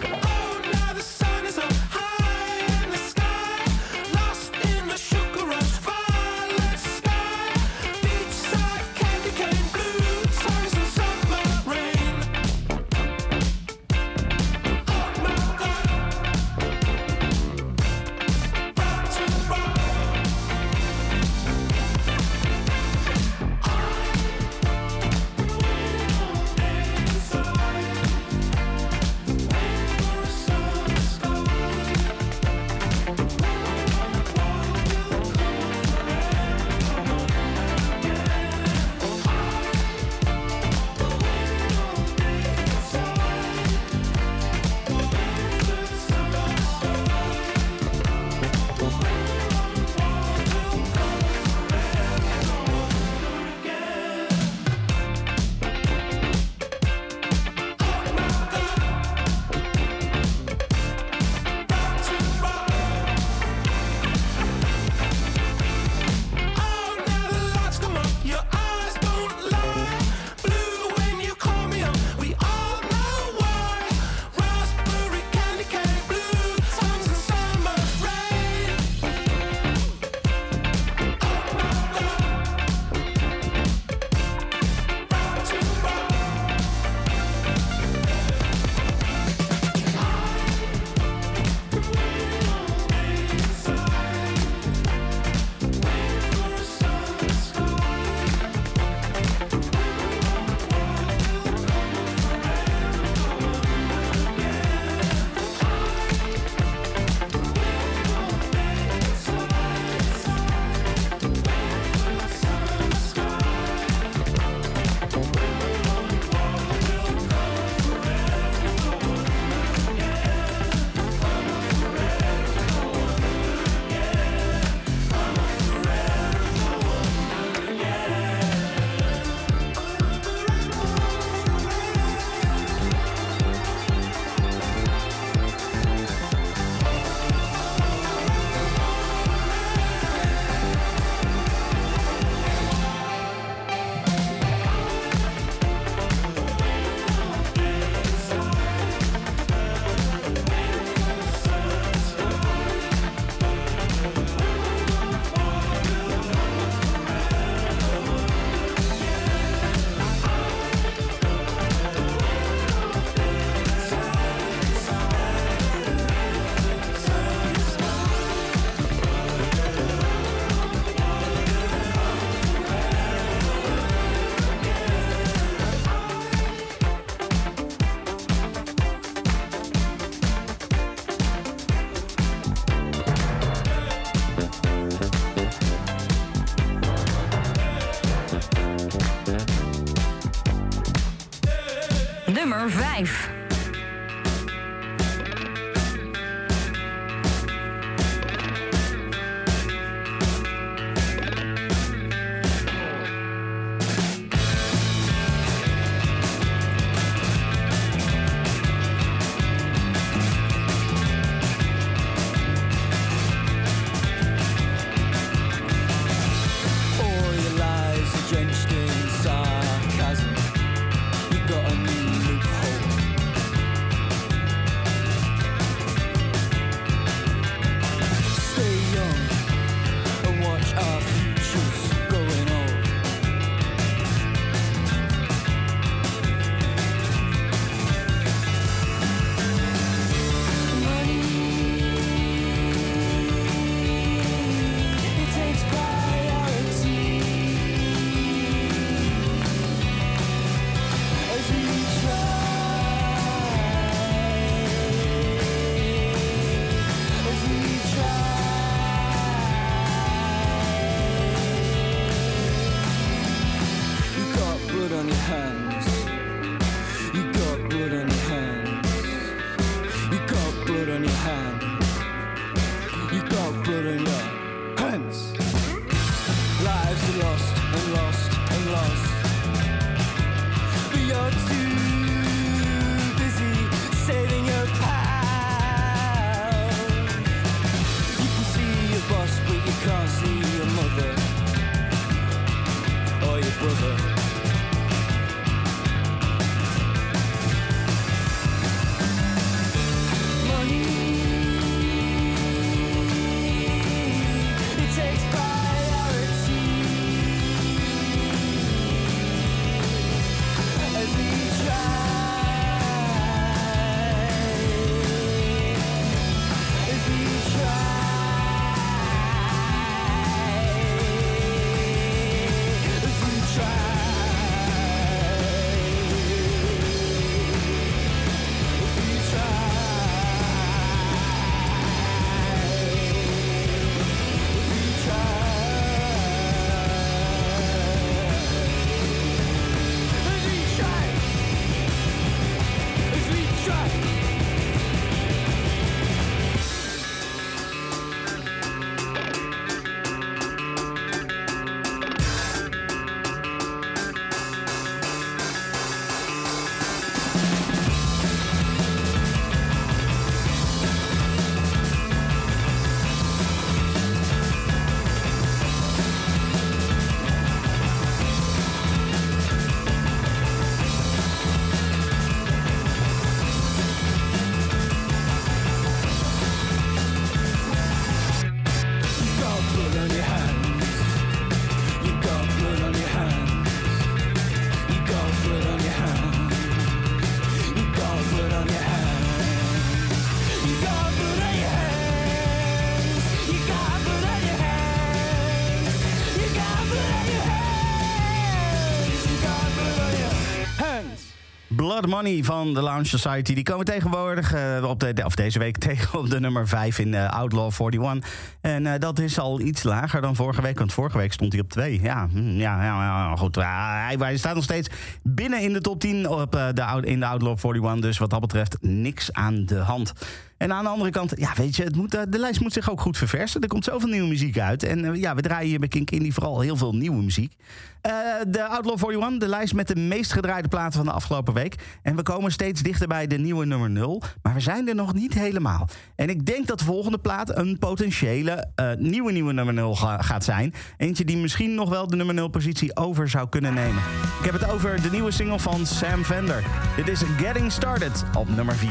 [402.00, 403.54] Blood Money van de Lounge Society.
[403.54, 407.28] Die komen tegenwoordig, eh, op de, deze week, tegen op de nummer 5 in eh,
[407.28, 408.30] Outlaw 41.
[408.60, 411.62] En eh, dat is al iets lager dan vorige week, want vorige week stond hij
[411.62, 412.00] op 2.
[412.02, 413.54] Ja, hm, ja, ja, ja, goed.
[413.54, 414.88] Hij, hij staat nog steeds
[415.22, 418.00] binnen in de top 10 op, de, in de Outlaw 41.
[418.00, 420.12] Dus wat dat betreft niks aan de hand.
[420.58, 422.90] En aan de andere kant, ja, weet je, het moet, eh, de lijst moet zich
[422.90, 423.60] ook goed verversen.
[423.60, 424.82] Er komt zoveel nieuwe muziek uit.
[424.82, 427.52] En eh, ja, we draaien hier bij Kink Indie vooral heel veel nieuwe muziek.
[428.00, 428.12] Eh,
[428.48, 431.74] de Outlaw 41, de lijst met de meest gedraaide platen van de afgelopen week.
[432.02, 434.22] En we komen steeds dichter bij de nieuwe nummer 0.
[434.42, 435.88] Maar we zijn er nog niet helemaal.
[436.16, 438.66] En ik denk dat de volgende plaat een potentiële
[438.98, 440.74] nieuwe nieuwe nummer 0 ga- gaat zijn.
[440.96, 444.02] Eentje die misschien nog wel de nummer 0 positie over zou kunnen nemen.
[444.38, 446.64] Ik heb het over de nieuwe single van Sam Fender.
[446.96, 448.90] Dit is Getting Started op nummer 4.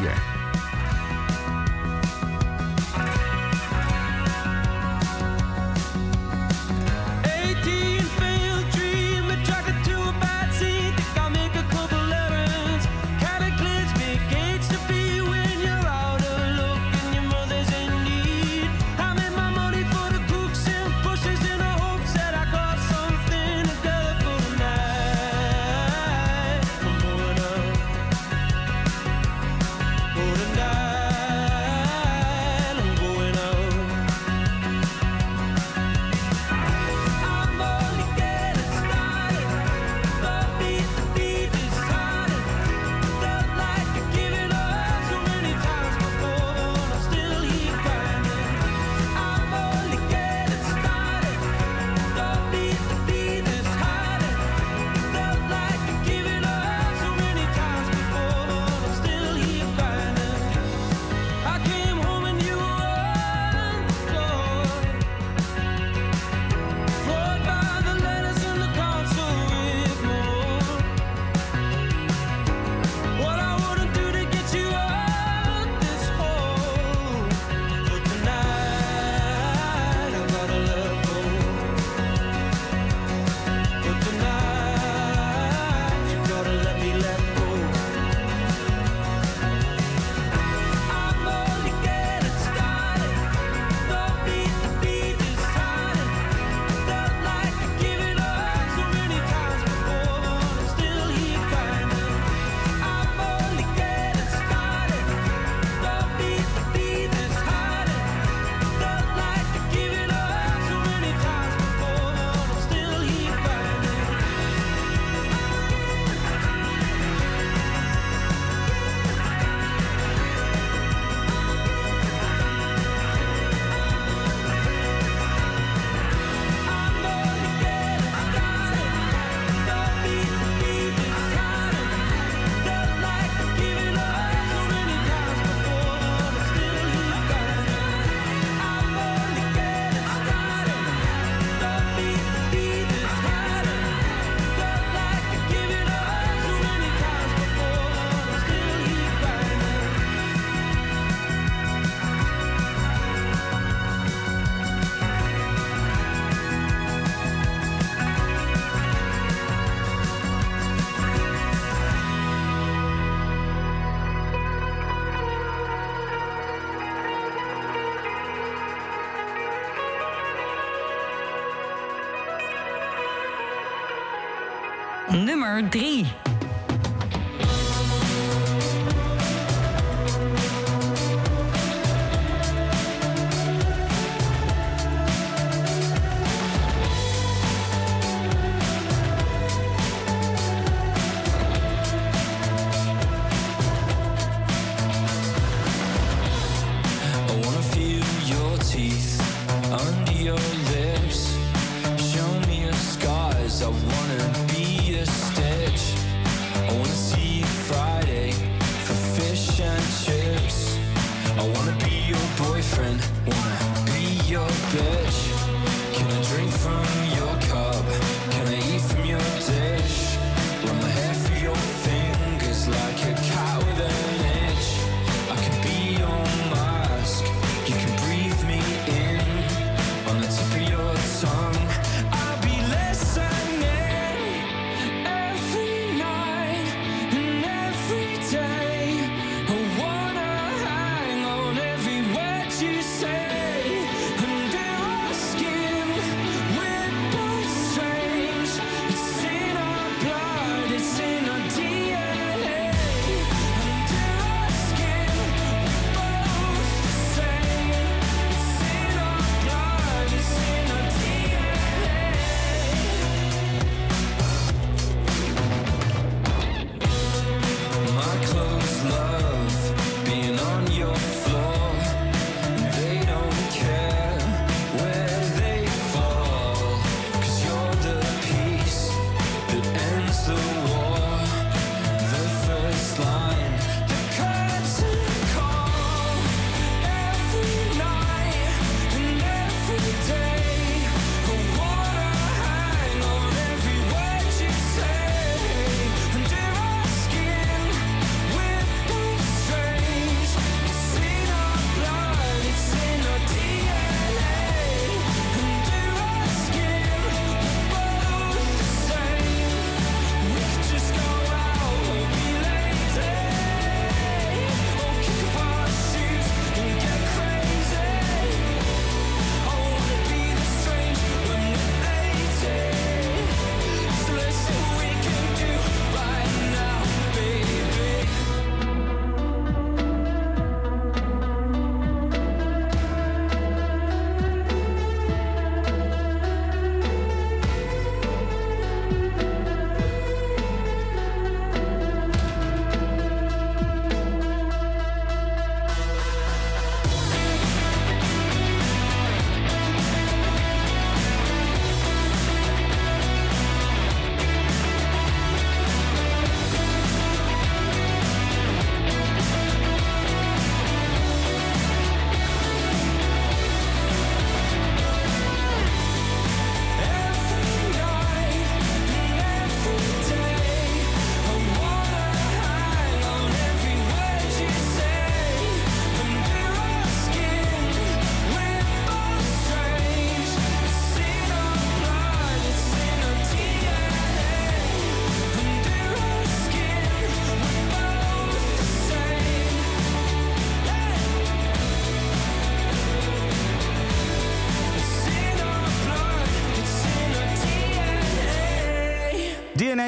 [175.57, 176.16] nummer 3.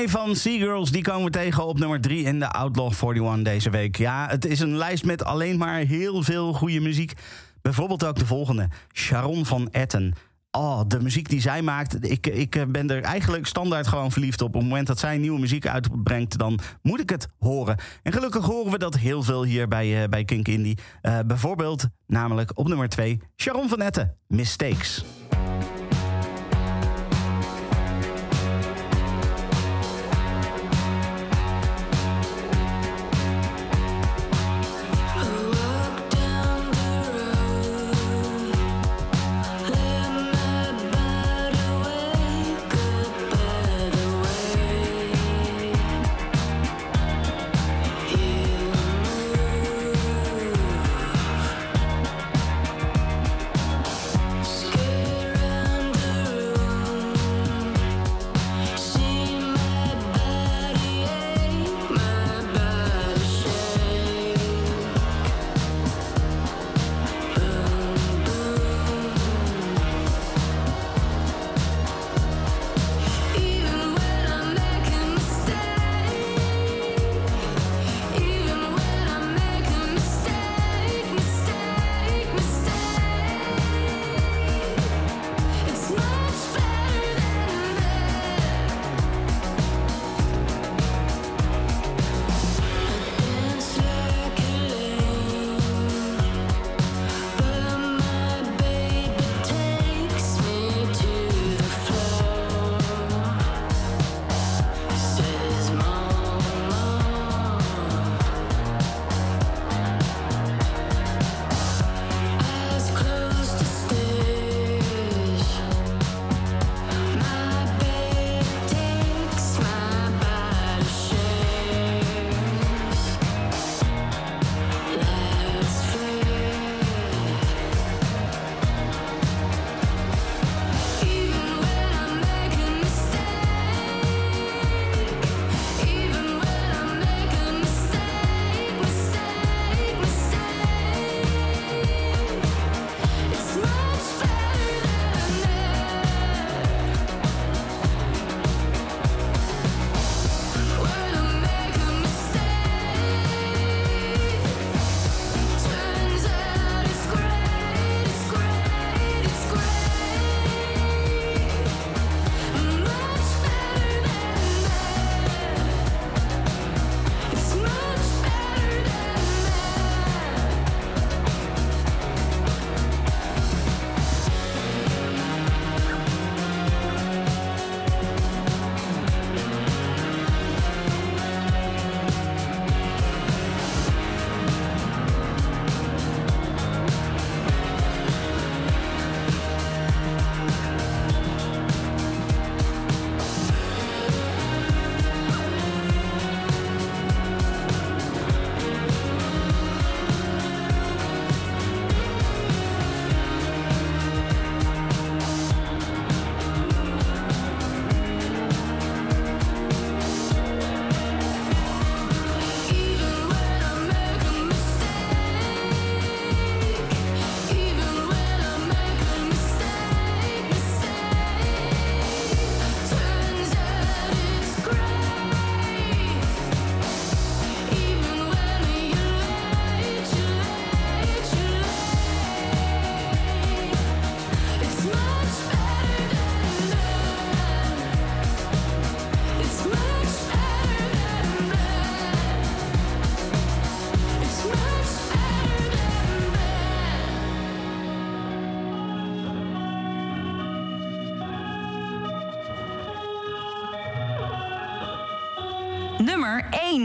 [0.07, 3.69] van van Seagirls, die komen we tegen op nummer 3 in de Outlaw 41 deze
[3.69, 3.97] week.
[3.97, 7.13] Ja, het is een lijst met alleen maar heel veel goede muziek.
[7.61, 10.13] Bijvoorbeeld ook de volgende, Sharon van Etten.
[10.51, 14.47] Oh, de muziek die zij maakt, ik, ik ben er eigenlijk standaard gewoon verliefd op.
[14.47, 17.77] Op het moment dat zij nieuwe muziek uitbrengt, dan moet ik het horen.
[18.03, 20.77] En gelukkig horen we dat heel veel hier bij, eh, bij Kink Indie.
[21.01, 25.03] Eh, bijvoorbeeld, namelijk op nummer 2, Sharon van Etten, Mistakes.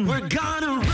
[0.06, 0.93] We're gonna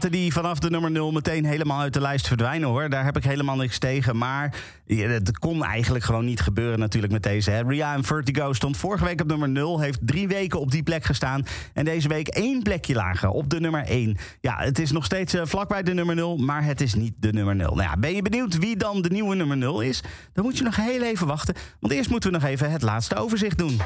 [0.00, 2.88] die vanaf de nummer 0 meteen helemaal uit de lijst verdwijnen hoor.
[2.88, 4.16] Daar heb ik helemaal niks tegen.
[4.16, 4.54] Maar
[4.86, 7.50] het kon eigenlijk gewoon niet gebeuren natuurlijk met deze.
[7.50, 7.62] Hè.
[7.62, 9.80] Ria en Vertigo stond vorige week op nummer 0.
[9.80, 11.46] Heeft drie weken op die plek gestaan.
[11.72, 14.16] En deze week één plekje lager op de nummer 1.
[14.40, 16.36] Ja, het is nog steeds eh, vlakbij de nummer 0.
[16.36, 17.74] Maar het is niet de nummer 0.
[17.74, 20.02] Nou ja, ben je benieuwd wie dan de nieuwe nummer 0 is?
[20.32, 21.54] Dan moet je nog heel even wachten.
[21.80, 23.80] Want eerst moeten we nog even het laatste overzicht doen.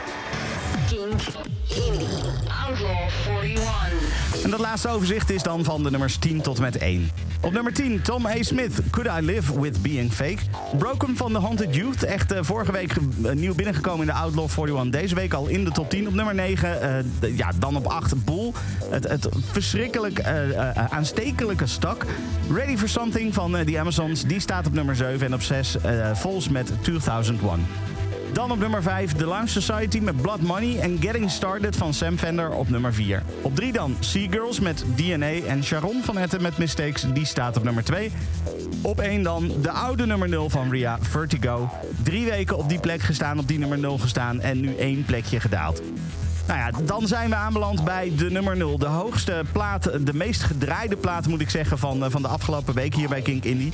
[0.91, 1.21] Kink
[1.69, 2.07] Indie
[2.67, 3.09] Outlaw
[3.43, 4.45] 41.
[4.45, 7.11] En dat laatste overzicht is dan van de nummers 10 tot met 1.
[7.41, 8.33] Op nummer 10, Tom A.
[8.41, 10.37] Smith, Could I Live With Being Fake.
[10.79, 12.93] Broken van The Haunted Youth, echt eh, vorige week
[13.25, 15.01] eh, nieuw binnengekomen in de Outlaw 41.
[15.01, 16.07] Deze week al in de top 10.
[16.09, 18.55] Op nummer 9, eh, de- ja, dan op 8, Boel.
[18.91, 22.05] Het, het verschrikkelijk eh, eh, aanstekelijke stak.
[22.55, 25.27] Ready for Something van eh, The Amazons, die staat op nummer 7.
[25.27, 27.67] En op 6, eh Vols met 2001.
[28.33, 32.19] Dan op nummer 5 The Lounge Society met Blood Money en Getting Started van Sam
[32.19, 33.23] Fender op nummer 4.
[33.43, 37.65] Op 3 dan Seagirls met DNA en Sharon van Etten met Mistakes, die staat op
[37.65, 38.13] nummer 2.
[38.83, 41.71] Op 1 dan de oude nummer 0 van Ria, Vertigo.
[42.03, 45.41] Drie weken op die plek gestaan, op die nummer 0 gestaan en nu één plekje
[45.41, 45.83] gedaald.
[46.47, 48.79] Nou ja, dan zijn we aanbeland bij de nummer 0.
[48.79, 52.75] De hoogste plaat, de meest gedraaide plaat moet ik zeggen van, eh, van de afgelopen
[52.75, 53.73] week hier bij Kink Indie.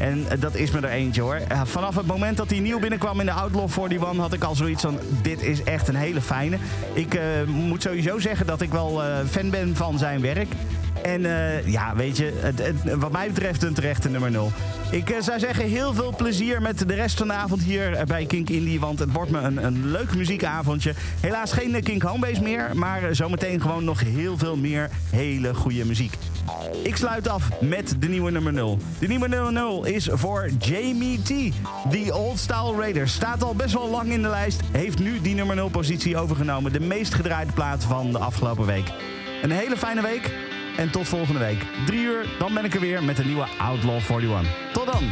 [0.00, 1.40] En eh, dat is me er eentje hoor.
[1.48, 4.54] Ja, vanaf het moment dat hij nieuw binnenkwam in de Outlaw 41 had ik al
[4.54, 6.56] zoiets van: dit is echt een hele fijne.
[6.92, 10.48] Ik eh, moet sowieso zeggen dat ik wel eh, fan ben van zijn werk.
[11.02, 12.62] En eh, ja, weet je, het,
[12.98, 14.52] wat mij betreft een terechte nummer 0.
[14.90, 18.04] Ik eh, zou zeggen, heel veel plezier met de rest van de avond hier eh,
[18.04, 18.80] bij Kink Indie.
[18.80, 20.94] Want het wordt me een, een leuk muziekavondje.
[21.20, 22.70] Helaas geen Kink Homebase meer.
[22.74, 26.14] Maar zometeen gewoon nog heel veel meer hele goede muziek.
[26.82, 28.78] Ik sluit af met de nieuwe nummer 0.
[28.98, 31.54] De nieuwe nummer 0 is voor Jamie T.
[31.90, 33.12] The Old Style Raiders.
[33.12, 34.60] Staat al best wel lang in de lijst.
[34.72, 36.72] Heeft nu die nummer 0 positie overgenomen.
[36.72, 38.92] De meest gedraaide plaat van de afgelopen week.
[39.42, 40.49] Een hele fijne week.
[40.76, 41.64] En tot volgende week.
[41.86, 44.72] Drie uur, dan ben ik er weer met de nieuwe Outlaw 41.
[44.72, 45.02] Tot dan.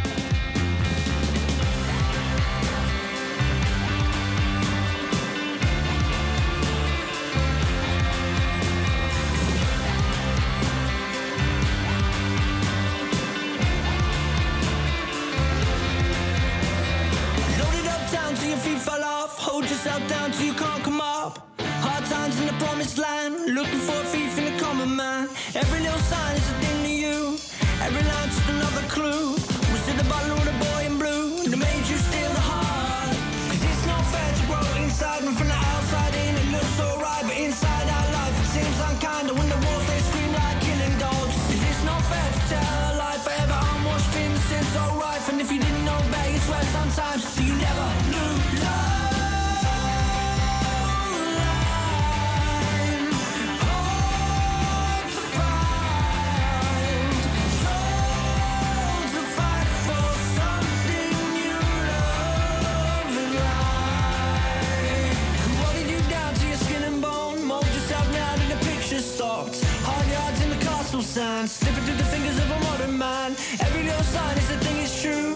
[71.18, 73.30] Sand, slipping through the fingers of a modern man.
[73.66, 75.30] Every little sign is the thing is true.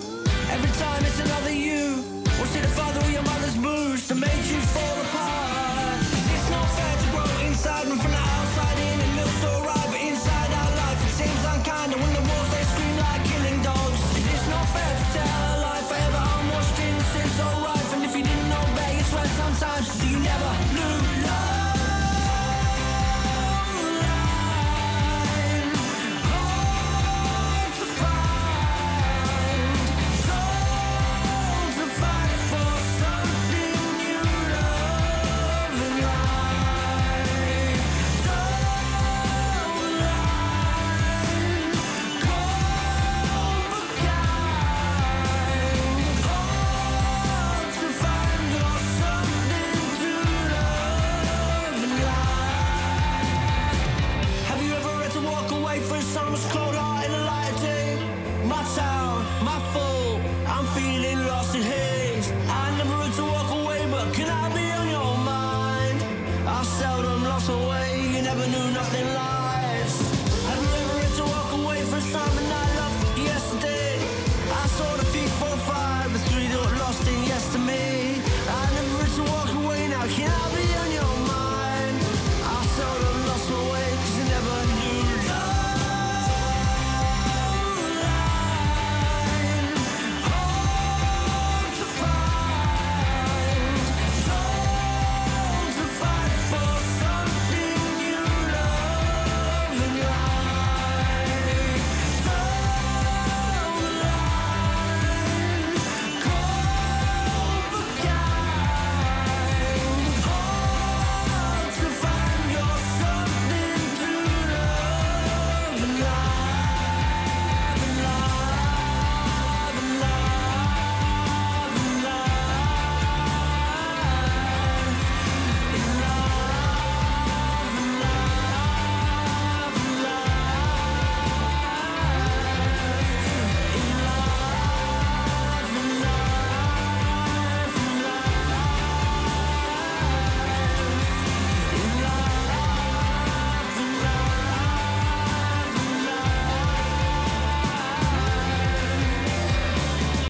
[0.55, 2.05] Every time it's another you.
[2.41, 4.92] Was it the father or your mother's blues that made you fall